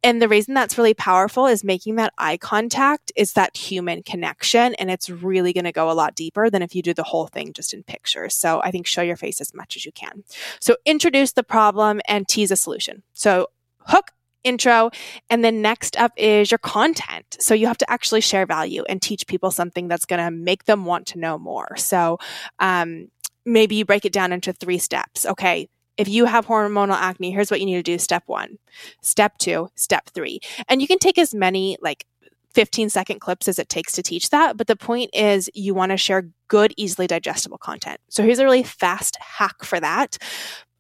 And 0.03 0.23
the 0.23 0.29
reason 0.29 0.55
that's 0.55 0.79
really 0.79 0.95
powerful 0.95 1.47
is 1.47 1.65
making 1.65 1.97
that 1.97 2.13
eye 2.19 2.37
contact 2.37 3.13
is 3.17 3.33
that 3.33 3.57
human 3.57 4.03
connection. 4.03 4.75
And 4.75 4.91
it's 4.91 5.11
really 5.11 5.53
going 5.53 5.65
to 5.65 5.73
go 5.73 5.91
a 5.91 5.93
lot 5.93 6.15
deeper 6.15 6.51
than 6.51 6.63
if 6.63 6.75
you 6.75 6.83
do 6.83 6.95
the 6.95 7.03
whole 7.03 7.27
thing 7.27 7.53
just 7.53 7.75
in 7.75 7.83
pictures. 7.83 8.35
So 8.35 8.61
I 8.63 8.71
think 8.71 8.87
show 8.87 9.03
your 9.03 9.17
face 9.17 9.41
as 9.41 9.55
much 9.55 9.77
as 9.77 9.85
you 9.85 9.93
can. 9.93 10.25
So 10.61 10.77
introduce 10.85 11.33
the 11.33 11.43
problem 11.43 12.01
and 12.07 12.29
tease 12.29 12.51
a 12.51 12.57
solution. 12.57 13.03
So 13.13 13.49
hook 13.87 14.13
intro. 14.45 14.91
And 15.31 15.45
then 15.45 15.63
next 15.63 15.97
up 15.99 16.13
is 16.17 16.51
your 16.51 16.59
content. 16.59 17.37
So 17.41 17.55
you 17.55 17.67
have 17.67 17.79
to 17.79 17.91
actually 17.91 18.21
share 18.21 18.47
value 18.47 18.85
and 18.89 19.01
teach 19.01 19.27
people 19.27 19.51
something 19.51 19.89
that's 19.89 20.05
going 20.05 20.25
to 20.25 20.31
make 20.31 20.65
them 20.65 20.85
want 20.85 21.07
to 21.09 21.19
know 21.19 21.39
more. 21.39 21.77
So 21.77 22.19
um, 22.59 23.09
maybe 23.45 23.77
you 23.77 23.85
break 23.85 24.05
it 24.05 24.13
down 24.13 24.33
into 24.33 24.53
three 24.53 24.79
steps. 24.79 25.27
Okay. 25.27 25.69
If 25.97 26.09
you 26.09 26.27
have 26.27 26.47
hormonal 26.47 26.95
acne, 26.95 27.33
here's 27.33 27.51
what 27.51 27.59
you 27.59 27.67
need 27.67 27.75
to 27.75 27.83
do. 27.83 27.99
Step 27.99 28.23
one, 28.27 28.59
step 29.03 29.37
two, 29.39 29.69
step 29.75 30.11
three. 30.11 30.39
And 30.69 30.81
you 30.81 30.87
can 30.87 31.01
take 31.01 31.19
as 31.19 31.35
many 31.35 31.77
like 31.83 32.07
15 32.55 32.89
second 32.89 33.21
clips 33.21 33.49
as 33.49 33.59
it 33.59 33.69
takes 33.69 33.93
to 33.93 34.03
teach 34.03 34.31
that. 34.31 34.57
But 34.57 34.69
the 34.69 34.77
point 34.77 35.11
is, 35.13 35.51
you 35.55 35.75
want 35.75 35.91
to 35.91 35.97
share 35.97 36.31
good, 36.49 36.73
easily 36.77 37.07
digestible 37.07 37.59
content. 37.59 38.01
So 38.09 38.23
here's 38.23 38.39
a 38.39 38.45
really 38.45 38.63
fast 38.63 39.17
hack 39.21 39.65
for 39.65 39.81
that 39.81 40.19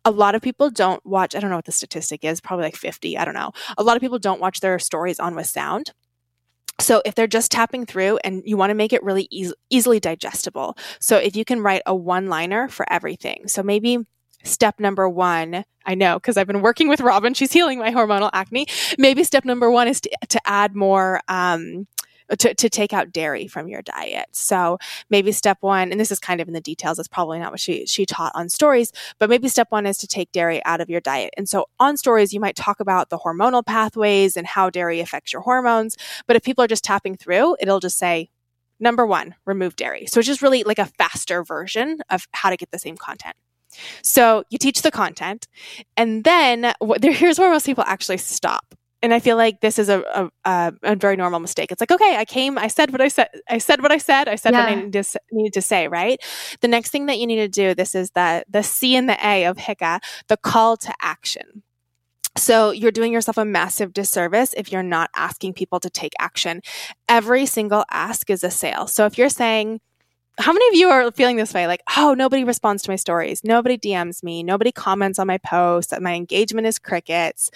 a 0.08 0.10
lot 0.10 0.34
of 0.34 0.40
people 0.40 0.70
don't 0.70 1.04
watch, 1.04 1.34
I 1.34 1.40
don't 1.40 1.50
know 1.50 1.56
what 1.56 1.66
the 1.66 1.72
statistic 1.72 2.24
is, 2.24 2.40
probably 2.40 2.64
like 2.64 2.76
50, 2.76 3.18
I 3.18 3.26
don't 3.26 3.34
know. 3.34 3.52
A 3.76 3.82
lot 3.82 3.94
of 3.94 4.00
people 4.00 4.18
don't 4.18 4.40
watch 4.40 4.60
their 4.60 4.78
stories 4.78 5.20
on 5.20 5.34
with 5.34 5.46
sound. 5.46 5.92
So 6.80 7.02
if 7.04 7.14
they're 7.14 7.26
just 7.26 7.50
tapping 7.50 7.84
through 7.84 8.18
and 8.24 8.42
you 8.46 8.56
want 8.56 8.70
to 8.70 8.74
make 8.74 8.94
it 8.94 9.02
really 9.02 9.28
e- 9.30 9.52
easily 9.68 10.00
digestible. 10.00 10.78
So 10.98 11.18
if 11.18 11.36
you 11.36 11.44
can 11.44 11.60
write 11.60 11.82
a 11.84 11.94
one 11.94 12.28
liner 12.28 12.68
for 12.68 12.90
everything. 12.90 13.48
So 13.48 13.62
maybe 13.62 13.98
step 14.44 14.80
number 14.80 15.08
one, 15.08 15.64
I 15.84 15.94
know 15.94 16.14
because 16.14 16.38
I've 16.38 16.46
been 16.46 16.62
working 16.62 16.88
with 16.88 17.00
Robin, 17.00 17.34
she's 17.34 17.52
healing 17.52 17.78
my 17.78 17.90
hormonal 17.90 18.30
acne. 18.32 18.66
Maybe 18.96 19.24
step 19.24 19.44
number 19.44 19.70
one 19.70 19.88
is 19.88 20.00
to, 20.00 20.10
to 20.30 20.40
add 20.46 20.74
more, 20.74 21.20
um, 21.28 21.86
to, 22.38 22.54
to 22.54 22.68
take 22.68 22.92
out 22.92 23.12
dairy 23.12 23.46
from 23.46 23.68
your 23.68 23.82
diet. 23.82 24.26
So 24.32 24.78
maybe 25.10 25.32
step 25.32 25.58
one, 25.60 25.90
and 25.90 26.00
this 26.00 26.10
is 26.10 26.18
kind 26.18 26.40
of 26.40 26.48
in 26.48 26.54
the 26.54 26.60
details, 26.60 26.98
it's 26.98 27.08
probably 27.08 27.38
not 27.38 27.50
what 27.50 27.60
she, 27.60 27.86
she 27.86 28.04
taught 28.04 28.32
on 28.34 28.48
stories, 28.48 28.92
but 29.18 29.30
maybe 29.30 29.48
step 29.48 29.68
one 29.70 29.86
is 29.86 29.98
to 29.98 30.06
take 30.06 30.32
dairy 30.32 30.64
out 30.64 30.80
of 30.80 30.90
your 30.90 31.00
diet. 31.00 31.34
And 31.36 31.48
so 31.48 31.66
on 31.78 31.96
stories, 31.96 32.32
you 32.32 32.40
might 32.40 32.56
talk 32.56 32.80
about 32.80 33.10
the 33.10 33.18
hormonal 33.18 33.64
pathways 33.64 34.36
and 34.36 34.46
how 34.46 34.70
dairy 34.70 35.00
affects 35.00 35.32
your 35.32 35.42
hormones. 35.42 35.96
But 36.26 36.36
if 36.36 36.42
people 36.42 36.64
are 36.64 36.68
just 36.68 36.84
tapping 36.84 37.16
through, 37.16 37.56
it'll 37.60 37.80
just 37.80 37.98
say, 37.98 38.30
number 38.80 39.06
one, 39.06 39.34
remove 39.44 39.76
dairy. 39.76 40.06
So 40.06 40.20
it's 40.20 40.26
just 40.26 40.42
really 40.42 40.62
like 40.64 40.78
a 40.78 40.86
faster 40.86 41.42
version 41.42 41.98
of 42.10 42.28
how 42.32 42.50
to 42.50 42.56
get 42.56 42.70
the 42.70 42.78
same 42.78 42.96
content. 42.96 43.36
So 44.02 44.44
you 44.50 44.58
teach 44.58 44.82
the 44.82 44.90
content, 44.90 45.46
and 45.96 46.24
then 46.24 46.72
here's 47.02 47.38
where 47.38 47.50
most 47.50 47.66
people 47.66 47.84
actually 47.86 48.16
stop 48.16 48.74
and 49.02 49.14
I 49.14 49.20
feel 49.20 49.36
like 49.36 49.60
this 49.60 49.78
is 49.78 49.88
a, 49.88 50.30
a, 50.44 50.72
a, 50.82 50.96
very 50.96 51.16
normal 51.16 51.40
mistake. 51.40 51.70
It's 51.70 51.80
like, 51.80 51.92
okay, 51.92 52.16
I 52.16 52.24
came, 52.24 52.58
I 52.58 52.66
said 52.66 52.90
what 52.90 53.00
I 53.00 53.08
said, 53.08 53.28
I 53.48 53.58
said 53.58 53.80
what 53.80 53.92
I 53.92 53.98
said, 53.98 54.28
I 54.28 54.34
said 54.34 54.52
yeah. 54.52 54.60
what 54.60 54.72
I 54.72 54.74
needed 54.74 55.04
to, 55.04 55.20
needed 55.30 55.52
to, 55.54 55.62
say, 55.62 55.86
right? 55.88 56.20
The 56.60 56.68
next 56.68 56.90
thing 56.90 57.06
that 57.06 57.18
you 57.18 57.26
need 57.26 57.36
to 57.36 57.48
do, 57.48 57.74
this 57.74 57.94
is 57.94 58.10
the, 58.10 58.44
the 58.48 58.62
C 58.62 58.96
and 58.96 59.08
the 59.08 59.16
A 59.24 59.44
of 59.44 59.56
HICA, 59.56 60.00
the 60.26 60.36
call 60.36 60.76
to 60.78 60.92
action. 61.00 61.62
So 62.36 62.70
you're 62.70 62.92
doing 62.92 63.12
yourself 63.12 63.36
a 63.36 63.44
massive 63.44 63.92
disservice 63.92 64.54
if 64.56 64.70
you're 64.70 64.82
not 64.82 65.10
asking 65.16 65.54
people 65.54 65.80
to 65.80 65.90
take 65.90 66.12
action. 66.18 66.60
Every 67.08 67.46
single 67.46 67.84
ask 67.90 68.30
is 68.30 68.44
a 68.44 68.50
sale. 68.50 68.86
So 68.86 69.06
if 69.06 69.18
you're 69.18 69.28
saying, 69.28 69.80
how 70.38 70.52
many 70.52 70.68
of 70.68 70.74
you 70.74 70.88
are 70.88 71.10
feeling 71.12 71.36
this 71.36 71.52
way? 71.52 71.66
Like, 71.66 71.82
oh, 71.96 72.14
nobody 72.14 72.44
responds 72.44 72.82
to 72.84 72.90
my 72.90 72.96
stories. 72.96 73.42
Nobody 73.42 73.76
DMs 73.76 74.22
me. 74.22 74.42
Nobody 74.42 74.70
comments 74.70 75.18
on 75.18 75.26
my 75.26 75.38
posts. 75.38 75.92
My 76.00 76.14
engagement 76.14 76.66
is 76.66 76.78
crickets. 76.78 77.50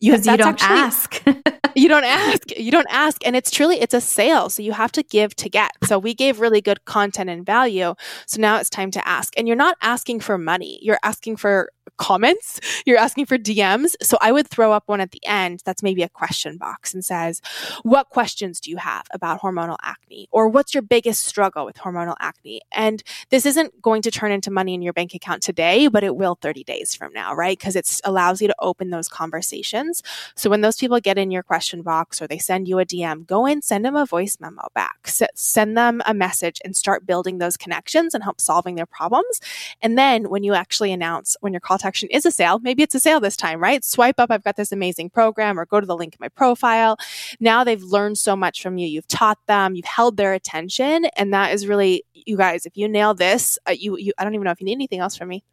You, 0.00 0.14
you 0.14 0.36
don't 0.36 0.62
actually, 0.62 0.78
ask. 0.78 1.22
you 1.74 1.88
don't 1.88 2.04
ask. 2.04 2.56
You 2.56 2.70
don't 2.70 2.86
ask. 2.90 3.26
And 3.26 3.34
it's 3.34 3.50
truly, 3.50 3.80
it's 3.80 3.94
a 3.94 4.00
sale. 4.00 4.48
So 4.50 4.62
you 4.62 4.72
have 4.72 4.92
to 4.92 5.02
give 5.02 5.34
to 5.36 5.48
get. 5.48 5.72
So 5.84 5.98
we 5.98 6.14
gave 6.14 6.38
really 6.38 6.60
good 6.60 6.84
content 6.84 7.28
and 7.28 7.44
value. 7.44 7.94
So 8.26 8.40
now 8.40 8.58
it's 8.58 8.70
time 8.70 8.92
to 8.92 9.08
ask. 9.08 9.36
And 9.36 9.48
you're 9.48 9.56
not 9.56 9.76
asking 9.82 10.20
for 10.20 10.38
money. 10.38 10.78
You're 10.80 11.00
asking 11.02 11.36
for 11.36 11.72
comments. 11.98 12.60
You're 12.86 12.96
asking 12.98 13.26
for 13.26 13.36
DMs. 13.36 13.94
So 14.02 14.16
I 14.20 14.32
would 14.32 14.48
throw 14.48 14.72
up 14.72 14.84
one 14.86 15.00
at 15.00 15.10
the 15.10 15.24
end 15.26 15.62
that's 15.64 15.82
maybe 15.82 16.02
a 16.02 16.08
question 16.08 16.56
box 16.56 16.94
and 16.94 17.04
says, 17.04 17.42
What 17.82 18.08
questions 18.08 18.60
do 18.60 18.70
you 18.70 18.78
have 18.78 19.06
about 19.12 19.42
hormonal 19.42 19.76
acne? 19.82 20.28
Or 20.30 20.48
what's 20.48 20.72
your 20.72 20.82
biggest 20.82 21.24
struggle 21.24 21.66
with 21.66 21.76
hormonal 21.76 22.16
acne? 22.20 22.62
And 22.72 23.02
this 23.30 23.44
isn't 23.44 23.82
going 23.82 24.02
to 24.02 24.10
turn 24.10 24.32
into 24.32 24.50
money 24.50 24.74
in 24.74 24.82
your 24.82 24.92
bank 24.92 25.14
account 25.14 25.42
today, 25.42 25.88
but 25.88 26.04
it 26.04 26.16
will 26.16 26.38
30 26.40 26.64
days 26.64 26.94
from 26.94 27.12
now, 27.12 27.34
right? 27.34 27.58
Because 27.58 27.76
it 27.76 28.00
allows 28.04 28.40
you 28.40 28.48
to 28.48 28.54
open 28.60 28.90
those 28.90 29.08
conversations. 29.08 30.02
So 30.36 30.48
when 30.48 30.60
those 30.60 30.76
people 30.76 31.00
get 31.00 31.18
in 31.18 31.30
your 31.30 31.42
question 31.42 31.82
box 31.82 32.22
or 32.22 32.26
they 32.26 32.38
send 32.38 32.68
you 32.68 32.78
a 32.78 32.86
DM, 32.86 33.26
go 33.26 33.44
in, 33.44 33.60
send 33.60 33.84
them 33.84 33.96
a 33.96 34.06
voice 34.06 34.38
memo 34.40 34.68
back, 34.74 34.98
S- 35.04 35.22
send 35.34 35.76
them 35.76 36.00
a 36.06 36.14
message 36.14 36.60
and 36.64 36.76
start 36.76 37.06
building 37.06 37.38
those 37.38 37.56
connections 37.56 38.14
and 38.14 38.22
help 38.22 38.40
solving 38.40 38.76
their 38.76 38.86
problems. 38.86 39.40
And 39.82 39.98
then 39.98 40.30
when 40.30 40.44
you 40.44 40.54
actually 40.54 40.92
announce, 40.92 41.36
when 41.40 41.52
your 41.52 41.60
call 41.60 41.78
to 41.78 41.87
is 42.10 42.26
a 42.26 42.30
sale, 42.30 42.58
maybe 42.58 42.82
it's 42.82 42.94
a 42.94 43.00
sale 43.00 43.20
this 43.20 43.36
time, 43.36 43.60
right? 43.60 43.84
Swipe 43.84 44.18
up, 44.18 44.30
I've 44.30 44.44
got 44.44 44.56
this 44.56 44.72
amazing 44.72 45.10
program, 45.10 45.58
or 45.58 45.66
go 45.66 45.80
to 45.80 45.86
the 45.86 45.96
link 45.96 46.14
in 46.14 46.18
my 46.20 46.28
profile. 46.28 46.96
Now 47.40 47.64
they've 47.64 47.82
learned 47.82 48.18
so 48.18 48.36
much 48.36 48.62
from 48.62 48.78
you. 48.78 48.86
You've 48.86 49.08
taught 49.08 49.38
them, 49.46 49.74
you've 49.74 49.84
held 49.84 50.16
their 50.16 50.32
attention. 50.32 51.06
And 51.16 51.32
that 51.32 51.52
is 51.52 51.66
really, 51.66 52.04
you 52.12 52.36
guys, 52.36 52.66
if 52.66 52.76
you 52.76 52.88
nail 52.88 53.14
this, 53.14 53.58
uh, 53.68 53.72
you, 53.72 53.96
you, 53.98 54.12
I 54.18 54.24
don't 54.24 54.34
even 54.34 54.44
know 54.44 54.50
if 54.50 54.60
you 54.60 54.66
need 54.66 54.72
anything 54.72 55.00
else 55.00 55.16
from 55.16 55.28
me. 55.28 55.44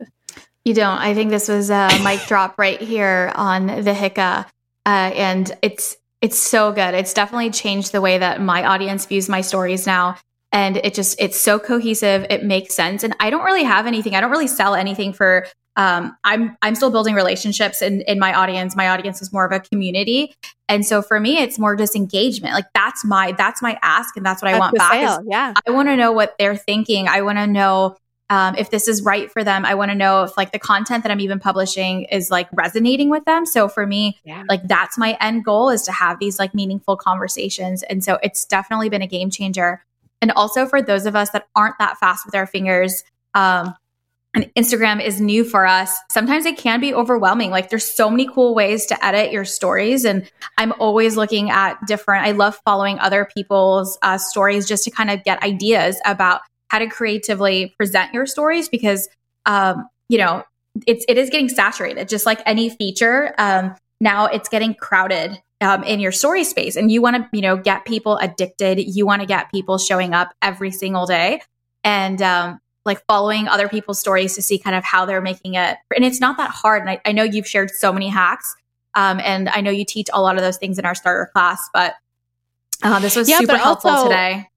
You 0.63 0.74
don't. 0.74 0.98
I 0.98 1.13
think 1.13 1.30
this 1.30 1.48
was 1.48 1.70
a 1.70 1.89
mic 2.04 2.25
drop 2.27 2.58
right 2.58 2.82
here 2.82 3.32
on 3.36 3.68
the 3.68 3.94
HICA. 3.94 4.46
Uh, 4.86 4.89
and 4.89 5.58
it's, 5.62 5.98
it's 6.22 6.38
so 6.38 6.72
good. 6.72 6.94
It's 6.94 7.13
definitely 7.13 7.51
changed 7.51 7.92
the 7.92 8.01
way 8.01 8.18
that 8.18 8.42
my 8.42 8.63
audience 8.63 9.06
views 9.06 9.30
my 9.30 9.42
stories 9.42 9.86
now 9.86 10.18
and 10.56 10.77
it 10.77 10.94
just 10.94 11.20
it's 11.20 11.39
so 11.39 11.60
cohesive 11.60 12.25
it 12.30 12.44
makes 12.44 12.74
sense 12.74 13.04
and 13.04 13.15
i 13.20 13.30
don't 13.30 13.44
really 13.44 13.63
have 13.63 13.86
anything 13.86 14.15
i 14.15 14.22
don't 14.22 14.32
really 14.32 14.48
sell 14.48 14.74
anything 14.74 15.12
for 15.12 15.46
um, 15.75 16.15
I'm 16.24 16.58
I'm 16.62 16.75
still 16.75 16.89
building 16.89 17.15
relationships 17.15 17.82
in 17.82 18.01
in 18.01 18.17
my 18.17 18.34
audience. 18.34 18.75
My 18.75 18.89
audience 18.89 19.22
is 19.22 19.34
more 19.34 19.46
of 19.46 19.51
a 19.51 19.60
community, 19.60 20.34
and 20.70 20.86
so 20.86 21.01
for 21.01 21.20
me, 21.20 21.38
it's 21.38 21.60
more 21.60 21.75
just 21.75 21.96
engagement. 21.96 22.53
Like 22.53 22.67
that's 22.74 23.03
my 23.03 23.34
that's 23.38 23.62
my 23.62 23.77
ask, 23.82 24.15
and 24.15 24.25
that's 24.25 24.41
what 24.41 24.50
that's 24.50 24.55
I 24.55 24.60
want 24.60 24.77
back. 24.77 24.94
yeah, 25.27 25.53
I 25.67 25.72
want 25.72 25.89
to 25.89 25.98
know 25.98 26.12
what 26.12 26.36
they're 26.39 26.55
thinking. 26.55 27.08
I 27.08 27.22
want 27.22 27.39
to 27.39 27.48
know 27.48 27.98
um, 28.29 28.55
if 28.55 28.72
this 28.72 28.88
is 28.88 29.03
right 29.03 29.29
for 29.29 29.44
them. 29.44 29.65
I 29.65 29.75
want 29.75 29.91
to 29.91 29.96
know 29.96 30.24
if 30.24 30.38
like 30.38 30.53
the 30.53 30.60
content 30.60 31.03
that 31.03 31.12
I'm 31.12 31.20
even 31.20 31.39
publishing 31.39 32.03
is 32.05 32.32
like 32.32 32.48
resonating 32.53 33.10
with 33.10 33.25
them. 33.25 33.46
So 33.46 33.67
for 33.67 33.86
me, 33.86 34.17
yeah. 34.24 34.44
like 34.48 34.65
that's 34.67 34.98
my 34.98 35.17
end 35.20 35.44
goal 35.44 35.70
is 35.70 35.82
to 35.84 35.91
have 35.91 36.20
these 36.20 36.39
like 36.39 36.53
meaningful 36.53 36.96
conversations, 36.96 37.84
and 37.84 38.01
so 38.01 38.17
it's 38.24 38.46
definitely 38.46 38.88
been 38.88 39.01
a 39.01 39.08
game 39.08 39.29
changer. 39.29 39.84
And 40.22 40.32
also 40.32 40.65
for 40.65 40.82
those 40.82 41.05
of 41.05 41.17
us 41.17 41.32
that 41.32 41.48
aren't 41.53 41.77
that 41.79 41.98
fast 41.98 42.25
with 42.25 42.34
our 42.34 42.48
fingers. 42.48 43.03
Um, 43.34 43.75
and 44.36 44.54
Instagram 44.56 45.04
is 45.04 45.22
new 45.22 45.44
for 45.44 45.65
us. 45.65 45.98
Sometimes 46.12 46.46
it 46.46 46.58
can 46.58 46.80
be 46.82 46.94
overwhelming. 46.94 47.51
Like 47.51 47.70
there's 47.70 47.86
so 47.86 48.10
many 48.10 48.27
cool 48.27 48.54
ways 48.54 48.86
to 48.88 49.06
edit 49.06 49.32
your 49.32 49.46
stories. 49.46 50.06
And 50.06 50.30
I'm 50.58 50.74
always 50.74 51.15
looking 51.15 51.50
at 51.50 51.77
different, 51.88 52.25
I 52.25 52.32
love 52.32 52.60
following 52.65 53.00
other 53.00 53.27
people's 53.36 53.98
uh, 54.01 54.18
stories 54.18 54.68
just 54.68 54.84
to 54.84 54.92
kind 54.92 55.10
of 55.10 55.24
get 55.24 55.42
ideas 55.42 56.00
about 56.06 56.42
how 56.68 56.80
to 56.80 56.88
creatively 56.88 57.74
present 57.77 58.13
your 58.13 58.25
stories 58.25 58.68
because, 58.68 59.08
um, 59.46 59.88
you 60.10 60.18
know, 60.18 60.44
it's, 60.86 61.06
it 61.08 61.18
is 61.18 61.30
getting 61.30 61.48
saturated, 61.48 62.10
just 62.10 62.25
like 62.25 62.42
any 62.46 62.70
feature. 62.70 63.34
Um, 63.38 63.75
now 64.01 64.25
it's 64.25 64.50
getting 64.50 64.74
crowded 64.74 65.42
um, 65.62 65.84
in 65.84 66.01
your 66.01 66.12
story 66.12 66.44
space 66.44 66.75
and 66.75 66.92
you 66.92 67.01
want 67.01 67.15
to, 67.15 67.30
you 67.32 67.42
know, 67.42 67.56
get 67.56 67.86
people 67.86 68.18
addicted. 68.18 68.80
You 68.80 69.06
want 69.06 69.22
to 69.22 69.25
get 69.25 69.51
people 69.51 69.77
showing 69.77 70.13
up 70.13 70.34
every 70.42 70.72
single 70.72 71.06
day. 71.06 71.42
And 71.86 72.22
um, 72.22 72.60
like 72.86 73.04
following 73.08 73.48
other 73.48 73.68
people's 73.68 74.00
stories 74.00 74.36
to 74.36 74.42
see 74.42 74.60
kind 74.60 74.75
of 74.75 74.84
how 74.84 75.06
they're 75.06 75.22
making 75.22 75.56
it. 75.56 75.77
And 75.96 76.06
it's 76.06 76.22
not 76.22 76.38
that 76.38 76.51
hard. 76.51 76.82
And 76.82 76.89
I, 76.89 77.01
I 77.06 77.12
know 77.12 77.24
you've 77.24 77.48
shared 77.48 77.72
so 77.72 77.92
many 77.92 78.10
hacks. 78.10 78.56
Um, 78.94 79.20
and 79.24 79.50
I 79.50 79.62
know 79.62 79.72
you 79.72 79.84
teach 79.84 80.08
a 80.13 80.22
lot 80.22 80.38
of 80.38 80.42
those 80.42 80.58
things 80.58 80.80
in 80.80 80.86
our 80.86 80.96
starter 80.96 81.30
class, 81.34 81.70
but 81.74 81.96
uh, 82.84 83.00
this 83.00 83.15
was 83.15 83.30
yeah, 83.30 83.39
super 83.39 83.58
helpful 83.58 83.92
also, 83.92 84.10
today. 84.10 84.48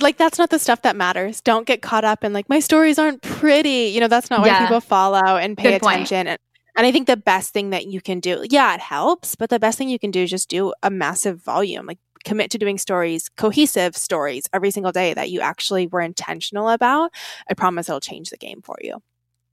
Like 0.00 0.16
that's 0.16 0.38
not 0.38 0.50
the 0.50 0.58
stuff 0.58 0.82
that 0.82 0.96
matters. 0.96 1.40
Don't 1.40 1.66
get 1.66 1.82
caught 1.82 2.04
up 2.04 2.24
in 2.24 2.32
like 2.32 2.48
my 2.48 2.60
stories 2.60 2.98
aren't 2.98 3.22
pretty. 3.22 3.90
You 3.94 4.00
know, 4.00 4.08
that's 4.08 4.30
not 4.30 4.44
yeah. 4.44 4.60
why 4.60 4.66
people 4.66 4.80
follow 4.80 5.36
and 5.36 5.56
pay 5.56 5.72
Good 5.72 5.82
attention. 5.82 6.26
And, 6.28 6.38
and 6.76 6.86
I 6.86 6.92
think 6.92 7.06
the 7.06 7.16
best 7.16 7.52
thing 7.52 7.70
that 7.70 7.86
you 7.86 8.00
can 8.00 8.20
do, 8.20 8.44
yeah, 8.48 8.74
it 8.74 8.80
helps, 8.80 9.34
but 9.34 9.50
the 9.50 9.58
best 9.58 9.78
thing 9.78 9.88
you 9.88 9.98
can 9.98 10.10
do 10.10 10.22
is 10.22 10.30
just 10.30 10.48
do 10.48 10.72
a 10.82 10.90
massive 10.90 11.42
volume. 11.42 11.86
Like 11.86 11.98
commit 12.24 12.50
to 12.52 12.58
doing 12.58 12.78
stories, 12.78 13.28
cohesive 13.36 13.96
stories 13.96 14.44
every 14.52 14.70
single 14.70 14.92
day 14.92 15.14
that 15.14 15.30
you 15.30 15.40
actually 15.40 15.86
were 15.86 16.00
intentional 16.00 16.68
about, 16.68 17.12
I 17.48 17.54
promise 17.54 17.88
it'll 17.88 18.00
change 18.00 18.30
the 18.30 18.36
game 18.36 18.62
for 18.62 18.76
you. 18.82 19.02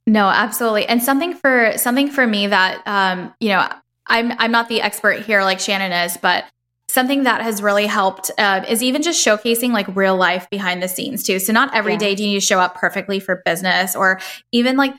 No, 0.06 0.26
absolutely. 0.26 0.86
And 0.86 1.02
something 1.02 1.34
for 1.34 1.72
something 1.76 2.10
for 2.10 2.26
me 2.26 2.46
that 2.46 2.82
um, 2.86 3.34
you 3.40 3.50
know, 3.50 3.68
I'm 4.06 4.32
I'm 4.38 4.50
not 4.50 4.68
the 4.68 4.82
expert 4.82 5.22
here 5.22 5.42
like 5.42 5.60
Shannon 5.60 5.92
is, 5.92 6.16
but 6.16 6.44
something 6.88 7.22
that 7.22 7.40
has 7.42 7.62
really 7.62 7.86
helped 7.86 8.30
uh, 8.36 8.64
is 8.68 8.82
even 8.82 9.02
just 9.02 9.24
showcasing 9.24 9.70
like 9.70 9.86
real 9.94 10.16
life 10.16 10.50
behind 10.50 10.82
the 10.82 10.88
scenes 10.88 11.22
too. 11.22 11.38
So 11.38 11.52
not 11.52 11.74
every 11.74 11.92
yeah. 11.92 11.98
day 11.98 12.14
do 12.16 12.24
you 12.24 12.30
need 12.30 12.40
to 12.40 12.46
show 12.46 12.58
up 12.58 12.74
perfectly 12.74 13.20
for 13.20 13.42
business 13.44 13.94
or 13.94 14.20
even 14.52 14.76
like 14.76 14.94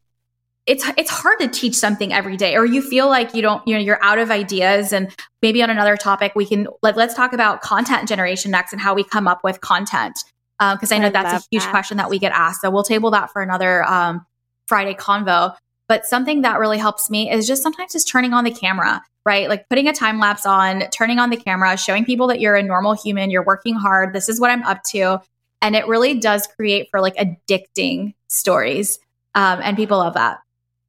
it's 0.67 0.85
it's 0.97 1.09
hard 1.09 1.39
to 1.39 1.47
teach 1.47 1.75
something 1.75 2.13
every 2.13 2.37
day 2.37 2.55
or 2.55 2.65
you 2.65 2.81
feel 2.81 3.07
like 3.07 3.33
you 3.33 3.41
don't 3.41 3.65
you 3.67 3.73
know 3.73 3.79
you're 3.79 4.03
out 4.03 4.19
of 4.19 4.29
ideas 4.29 4.93
and 4.93 5.13
maybe 5.41 5.61
on 5.63 5.69
another 5.69 5.97
topic 5.97 6.33
we 6.35 6.45
can 6.45 6.67
like 6.83 6.95
let's 6.95 7.15
talk 7.15 7.33
about 7.33 7.61
content 7.61 8.07
generation 8.07 8.51
next 8.51 8.71
and 8.71 8.81
how 8.81 8.93
we 8.93 9.03
come 9.03 9.27
up 9.27 9.43
with 9.43 9.59
content 9.61 10.23
because 10.59 10.91
um, 10.91 10.95
i 10.95 10.99
know 10.99 11.07
I 11.07 11.09
that's 11.09 11.45
a 11.45 11.47
huge 11.49 11.63
that. 11.63 11.71
question 11.71 11.97
that 11.97 12.09
we 12.09 12.19
get 12.19 12.31
asked 12.31 12.61
so 12.61 12.69
we'll 12.69 12.83
table 12.83 13.09
that 13.11 13.31
for 13.31 13.41
another 13.41 13.83
um, 13.85 14.25
friday 14.67 14.93
convo 14.93 15.55
But 15.87 16.05
something 16.05 16.43
that 16.43 16.59
really 16.59 16.77
helps 16.77 17.09
me 17.09 17.29
is 17.29 17.47
just 17.47 17.63
sometimes 17.63 17.91
just 17.91 18.07
turning 18.07 18.31
on 18.31 18.45
the 18.45 18.51
camera, 18.51 19.01
right? 19.25 19.49
Like 19.49 19.67
putting 19.67 19.89
a 19.89 19.93
time 19.93 20.19
lapse 20.19 20.45
on, 20.45 20.89
turning 20.91 21.19
on 21.19 21.31
the 21.31 21.35
camera, 21.35 21.75
showing 21.75 22.05
people 22.05 22.27
that 22.27 22.39
you're 22.39 22.55
a 22.55 22.63
normal 22.63 22.93
human, 22.93 23.29
you're 23.29 23.43
working 23.43 23.75
hard, 23.75 24.13
this 24.13 24.29
is 24.29 24.39
what 24.39 24.51
I'm 24.51 24.63
up 24.63 24.83
to. 24.91 25.19
And 25.61 25.75
it 25.75 25.87
really 25.87 26.17
does 26.17 26.47
create 26.47 26.87
for 26.91 27.01
like 27.01 27.15
addicting 27.17 28.13
stories. 28.29 28.99
Um, 29.35 29.59
and 29.61 29.75
people 29.75 29.97
love 29.97 30.13
that. 30.13 30.39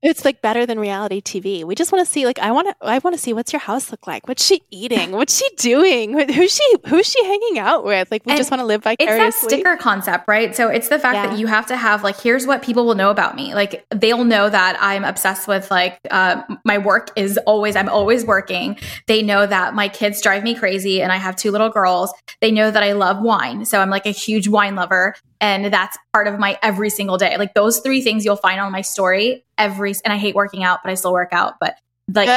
It's 0.03 0.25
like 0.25 0.43
better 0.43 0.67
than 0.67 0.81
reality 0.81 1.21
TV. 1.21 1.63
We 1.63 1.77
just 1.77 1.93
want 1.93 2.05
to 2.05 2.13
see, 2.13 2.27
like, 2.27 2.41
I 2.41 2.51
want 2.51 2.69
to, 2.69 2.75
I 2.85 2.99
want 2.99 3.15
to 3.15 3.23
see 3.23 3.33
what's 3.33 3.53
your 3.53 3.61
house 3.61 3.93
look 3.93 4.07
like. 4.09 4.27
What's 4.27 4.45
she 4.45 4.63
eating? 4.71 5.13
What's 5.23 5.39
she 5.39 5.49
doing? 5.57 6.19
Who's 6.29 6.55
she, 6.57 6.77
who's 6.87 7.07
she 7.07 7.25
hanging 7.25 7.59
out 7.61 7.85
with? 7.85 8.11
Like, 8.11 8.27
we 8.27 8.33
and 8.33 8.37
just 8.37 8.51
want 8.51 8.61
to 8.61 8.67
live 8.67 8.83
vicariously. 8.83 9.27
It's 9.27 9.41
that 9.41 9.49
sticker 9.49 9.77
concept, 9.77 10.25
right? 10.27 10.57
So 10.57 10.69
it's 10.69 10.89
the 10.89 10.99
fact 10.99 11.15
yeah. 11.15 11.27
that 11.29 11.39
you 11.39 11.47
have 11.47 11.67
to 11.67 11.77
have, 11.77 12.03
like, 12.03 12.19
here's 12.19 12.47
what 12.47 12.63
people 12.63 12.85
will 12.85 12.97
know 12.97 13.11
about 13.11 13.37
me. 13.37 13.55
Like, 13.55 13.87
they'll 13.91 14.25
know 14.25 14.51
that 14.51 14.77
I'm 14.81 15.05
obsessed 15.05 15.47
with, 15.47 15.71
like, 15.71 16.01
uh, 16.11 16.43
my 16.65 16.79
work 16.79 17.11
is 17.15 17.39
always, 17.47 17.77
I'm 17.77 17.89
always 17.89 18.25
working. 18.25 18.77
They 19.07 19.23
know 19.23 19.47
that 19.47 19.75
my 19.75 19.89
kids 19.89 20.21
drive 20.21 20.43
me 20.43 20.55
crazy, 20.57 21.01
and 21.01 21.13
I 21.13 21.17
have 21.17 21.37
two 21.37 21.53
little 21.53 21.71
girls. 21.71 22.13
They 22.41 22.51
know 22.51 22.73
that 22.73 22.83
I 22.83 22.93
love 22.93 23.23
wine, 23.23 23.65
so 23.65 23.81
I'm 23.81 23.91
like 23.91 24.07
a 24.07 24.11
huge 24.11 24.49
wine 24.49 24.75
lover 24.75 25.15
and 25.43 25.67
that's 25.67 25.99
part 26.13 26.29
of 26.29 26.39
my 26.39 26.57
every 26.63 26.89
single 26.89 27.19
day. 27.19 27.37
Like 27.37 27.53
those 27.53 27.81
three 27.81 28.01
things 28.01 28.25
you'll 28.25 28.37
find 28.37 28.61
on 28.61 28.71
my 28.71 28.81
story 28.81 29.45
every 29.59 29.93
and 30.05 30.13
I 30.13 30.17
hate 30.17 30.37
working 30.37 30.63
out, 30.63 30.81
but 30.83 30.91
I 30.91 30.95
still 30.95 31.13
work 31.13 31.31
out, 31.33 31.55
but 31.61 31.77
like 32.15 32.29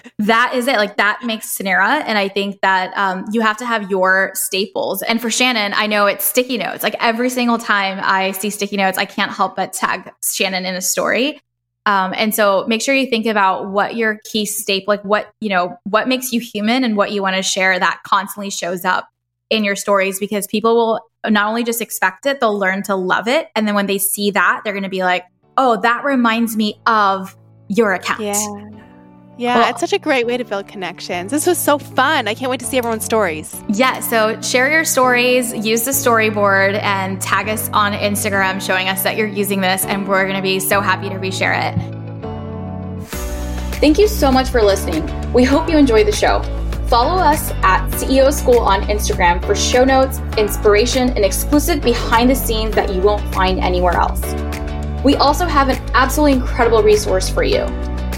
that 0.20 0.52
is 0.54 0.68
it. 0.68 0.76
Like 0.76 0.96
that 0.96 1.20
makes 1.24 1.58
Suneera. 1.58 2.02
And 2.06 2.16
I 2.16 2.28
think 2.28 2.60
that 2.62 2.96
um, 2.96 3.24
you 3.32 3.40
have 3.40 3.56
to 3.56 3.66
have 3.66 3.90
your 3.90 4.30
staples. 4.34 5.02
And 5.02 5.20
for 5.20 5.30
Shannon, 5.30 5.74
I 5.74 5.88
know 5.88 6.06
it's 6.06 6.24
sticky 6.24 6.56
notes. 6.58 6.84
Like 6.84 6.94
every 7.00 7.28
single 7.28 7.58
time 7.58 7.98
I 8.00 8.30
see 8.30 8.50
sticky 8.50 8.76
notes, 8.76 8.98
I 8.98 9.04
can't 9.04 9.32
help 9.32 9.56
but 9.56 9.72
tag 9.72 10.10
Shannon 10.24 10.64
in 10.64 10.76
a 10.76 10.80
story. 10.80 11.40
Um, 11.86 12.14
and 12.16 12.34
so 12.34 12.64
make 12.68 12.82
sure 12.82 12.94
you 12.94 13.10
think 13.10 13.26
about 13.26 13.68
what 13.68 13.96
your 13.96 14.20
key 14.24 14.46
staple, 14.46 14.92
like 14.92 15.04
what, 15.04 15.30
you 15.40 15.48
know, 15.48 15.76
what 15.84 16.06
makes 16.06 16.32
you 16.32 16.40
human 16.40 16.84
and 16.84 16.96
what 16.96 17.10
you 17.10 17.20
want 17.20 17.36
to 17.36 17.42
share 17.42 17.76
that 17.78 18.00
constantly 18.06 18.48
shows 18.48 18.84
up 18.84 19.08
in 19.50 19.64
your 19.64 19.76
stories 19.76 20.18
because 20.18 20.46
people 20.46 20.76
will 20.76 21.00
not 21.32 21.48
only 21.48 21.64
just 21.64 21.80
expect 21.80 22.26
it, 22.26 22.40
they'll 22.40 22.58
learn 22.58 22.82
to 22.84 22.94
love 22.94 23.28
it. 23.28 23.48
And 23.56 23.66
then 23.66 23.74
when 23.74 23.86
they 23.86 23.98
see 23.98 24.30
that, 24.32 24.62
they're 24.64 24.72
going 24.72 24.82
to 24.82 24.88
be 24.88 25.02
like, 25.02 25.24
oh, 25.56 25.80
that 25.80 26.04
reminds 26.04 26.56
me 26.56 26.80
of 26.86 27.36
your 27.68 27.92
account. 27.92 28.20
Yeah. 28.20 28.70
Yeah, 29.36 29.58
well, 29.58 29.70
it's 29.70 29.80
such 29.80 29.92
a 29.92 29.98
great 29.98 30.28
way 30.28 30.36
to 30.36 30.44
build 30.44 30.68
connections. 30.68 31.32
This 31.32 31.44
was 31.44 31.58
so 31.58 31.76
fun. 31.76 32.28
I 32.28 32.34
can't 32.34 32.52
wait 32.52 32.60
to 32.60 32.66
see 32.66 32.78
everyone's 32.78 33.04
stories. 33.04 33.60
Yeah, 33.68 33.98
so 33.98 34.40
share 34.40 34.70
your 34.70 34.84
stories, 34.84 35.52
use 35.52 35.84
the 35.84 35.90
storyboard, 35.90 36.80
and 36.80 37.20
tag 37.20 37.48
us 37.48 37.68
on 37.70 37.94
Instagram 37.94 38.64
showing 38.64 38.88
us 38.88 39.02
that 39.02 39.16
you're 39.16 39.26
using 39.26 39.60
this, 39.60 39.84
and 39.86 40.06
we're 40.06 40.22
going 40.22 40.36
to 40.36 40.42
be 40.42 40.60
so 40.60 40.80
happy 40.80 41.08
to 41.08 41.16
reshare 41.16 41.56
it. 41.58 41.74
Thank 43.80 43.98
you 43.98 44.06
so 44.06 44.30
much 44.30 44.50
for 44.50 44.62
listening. 44.62 45.04
We 45.32 45.42
hope 45.42 45.68
you 45.68 45.78
enjoyed 45.78 46.06
the 46.06 46.12
show. 46.12 46.40
Follow 46.86 47.20
us 47.20 47.50
at 47.62 47.88
CEO 47.92 48.32
School 48.32 48.58
on 48.58 48.82
Instagram 48.82 49.44
for 49.44 49.54
show 49.54 49.84
notes, 49.84 50.18
inspiration, 50.36 51.08
and 51.10 51.24
exclusive 51.24 51.80
behind 51.80 52.28
the 52.28 52.34
scenes 52.34 52.74
that 52.74 52.94
you 52.94 53.00
won't 53.00 53.22
find 53.34 53.58
anywhere 53.58 53.94
else. 53.94 54.22
We 55.02 55.16
also 55.16 55.46
have 55.46 55.70
an 55.70 55.78
absolutely 55.94 56.34
incredible 56.34 56.82
resource 56.82 57.28
for 57.28 57.42
you. 57.42 57.66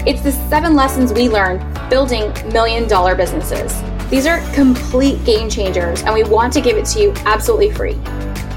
It's 0.05 0.21
the 0.21 0.33
seven 0.49 0.75
lessons 0.75 1.13
we 1.13 1.29
learned 1.29 1.63
building 1.89 2.33
million 2.51 2.87
dollar 2.87 3.15
businesses. 3.15 3.73
These 4.09 4.27
are 4.27 4.41
complete 4.53 5.23
game 5.25 5.49
changers, 5.49 6.03
and 6.03 6.13
we 6.13 6.23
want 6.23 6.51
to 6.53 6.61
give 6.61 6.77
it 6.77 6.85
to 6.87 7.01
you 7.01 7.13
absolutely 7.25 7.71
free. 7.71 7.97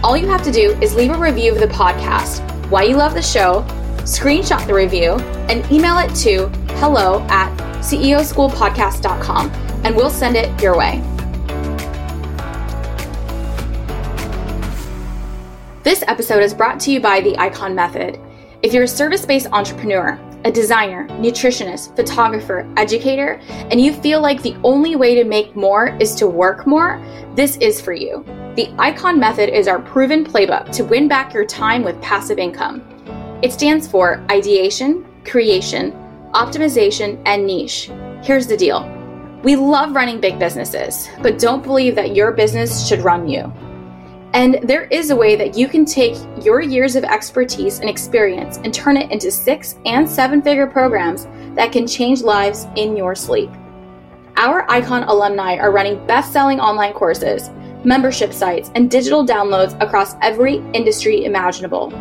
All 0.02 0.17
you 0.17 0.26
have 0.26 0.43
to 0.43 0.52
do 0.52 0.73
is 0.81 0.95
leave 0.95 1.12
a 1.12 1.19
review 1.19 1.52
of 1.52 1.61
the 1.61 1.67
podcast, 1.67 2.40
why 2.69 2.83
you 2.83 2.97
love 2.97 3.14
the 3.14 3.23
show, 3.23 3.62
screenshot 4.02 4.67
the 4.67 4.75
review, 4.75 5.12
and 5.49 5.64
email 5.71 5.99
it 5.99 6.14
to 6.17 6.49
hello 6.79 7.21
at 7.29 7.57
ceoschoolpodcast.com 7.81 9.69
and 9.84 9.96
we'll 9.96 10.10
send 10.10 10.37
it 10.37 10.60
your 10.62 10.76
way. 10.76 11.02
This 15.82 16.04
episode 16.06 16.42
is 16.42 16.52
brought 16.52 16.78
to 16.80 16.92
you 16.92 17.00
by 17.00 17.20
the 17.20 17.38
Icon 17.38 17.75
Method. 17.75 18.20
If 18.62 18.75
you're 18.75 18.82
a 18.82 18.88
service 18.88 19.25
based 19.25 19.46
entrepreneur, 19.52 20.20
a 20.44 20.52
designer, 20.52 21.06
nutritionist, 21.08 21.96
photographer, 21.96 22.70
educator, 22.76 23.40
and 23.49 23.80
you 23.80 23.94
feel 23.94 24.20
like 24.20 24.42
the 24.42 24.56
only 24.62 24.96
way 24.96 25.14
to 25.14 25.25
make 25.25 25.56
more 25.56 25.96
is 25.99 26.14
to 26.16 26.26
work 26.26 26.66
more, 26.66 27.02
this 27.34 27.56
is 27.56 27.80
for 27.80 27.94
you. 27.94 28.22
The 28.56 28.75
Icon 28.78 29.18
Method 29.18 29.49
is 29.49 29.68
our 29.68 29.80
proven 29.80 30.24
playbook 30.24 30.70
to 30.72 30.85
win 30.85 31.09
back 31.09 31.33
your 31.33 31.46
time 31.46 31.83
with 31.83 32.00
passive 32.02 32.38
income. 32.38 32.83
It 33.42 33.52
stands 33.52 33.88
for 33.88 34.22
ideation, 34.31 35.07
creation, 35.24 35.92
optimization, 36.35 37.22
and 37.24 37.46
niche. 37.46 37.90
Here's 38.22 38.46
the 38.46 38.57
deal 38.57 38.99
we 39.42 39.57
love 39.57 39.94
running 39.94 40.20
big 40.20 40.38
businesses, 40.38 41.09
but 41.22 41.38
don't 41.38 41.62
believe 41.62 41.94
that 41.94 42.14
your 42.14 42.33
business 42.33 42.87
should 42.87 43.00
run 43.00 43.26
you. 43.26 43.53
And 44.33 44.61
there 44.62 44.85
is 44.85 45.11
a 45.11 45.16
way 45.16 45.35
that 45.35 45.57
you 45.57 45.66
can 45.66 45.85
take 45.85 46.16
your 46.44 46.61
years 46.61 46.94
of 46.94 47.05
expertise 47.05 47.81
and 47.81 47.88
experience 47.88 48.59
and 48.59 48.72
turn 48.72 48.96
it 48.96 49.11
into 49.11 49.31
six 49.31 49.76
and 49.87 50.09
seven 50.09 50.40
figure 50.40 50.66
programs 50.66 51.26
that 51.57 51.72
can 51.72 51.87
change 51.87 52.22
lives 52.22 52.66
in 52.76 52.96
your 52.96 53.14
sleep. 53.14 53.50
Our 54.37 54.70
Icon 54.70 55.05
alumni 55.05 55.57
are 55.57 55.72
running 55.72 56.07
best 56.07 56.33
selling 56.33 56.61
online 56.61 56.92
courses, 56.92 57.50
membership 57.83 58.33
sites, 58.33 58.70
and 58.74 58.90
digital 58.90 59.26
downloads 59.26 59.76
across 59.83 60.14
every 60.22 60.57
industry 60.74 61.24
imaginable. 61.24 61.92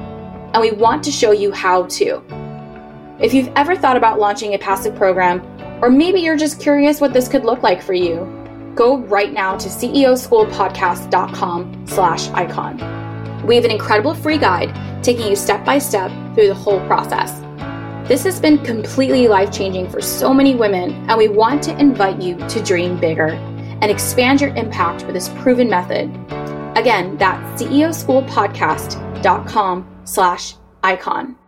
And 0.54 0.62
we 0.62 0.71
want 0.71 1.04
to 1.06 1.12
show 1.12 1.32
you 1.32 1.52
how 1.52 1.84
to. 1.84 2.21
If 3.19 3.34
you've 3.34 3.52
ever 3.56 3.75
thought 3.75 3.97
about 3.97 4.19
launching 4.19 4.54
a 4.54 4.60
passive 4.60 4.95
program, 4.95 5.41
or 5.82 5.89
maybe 5.89 6.20
you're 6.20 6.38
just 6.38 6.60
curious 6.60 7.02
what 7.02 7.13
this 7.13 7.28
could 7.28 7.46
look 7.46 7.63
like 7.63 7.82
for 7.82 7.94
you. 7.94 8.36
Go 8.76 8.98
right 8.98 9.34
now 9.34 9.58
to 9.58 9.68
ceoschoolpodcast.com 9.68 11.88
slash 11.88 12.30
icon. 12.30 12.78
We 13.46 13.56
have 13.56 13.65
an 13.65 13.72
incredible 13.72 14.13
free 14.13 14.38
guide 14.38 15.04
taking 15.04 15.28
you 15.28 15.36
step 15.36 15.65
by 15.65 15.80
step 15.80 16.12
through 16.36 16.48
the 16.48 16.54
whole 16.54 16.80
process. 16.88 17.42
This 18.08 18.24
has 18.24 18.39
been 18.39 18.60
completely 18.60 19.28
life 19.28 19.52
changing 19.52 19.89
for 19.89 20.00
so 20.02 20.34
many 20.34 20.56
women, 20.56 20.94
and 21.10 21.18
we 21.18 21.28
want 21.28 21.62
to 21.63 21.78
invite 21.80 22.22
you 22.22 22.38
to 22.48 22.63
dream 22.63 22.98
bigger 23.00 23.38
and 23.82 23.92
expand 23.92 24.42
your 24.42 24.54
impact 24.56 25.06
with 25.06 25.13
this 25.13 25.30
proven 25.30 25.70
method. 25.70 26.10
Again, 26.78 27.18
that's 27.18 27.62
ceoschoolpodcast.com 27.62 30.02
slash 30.06 30.56
icon. 30.84 31.38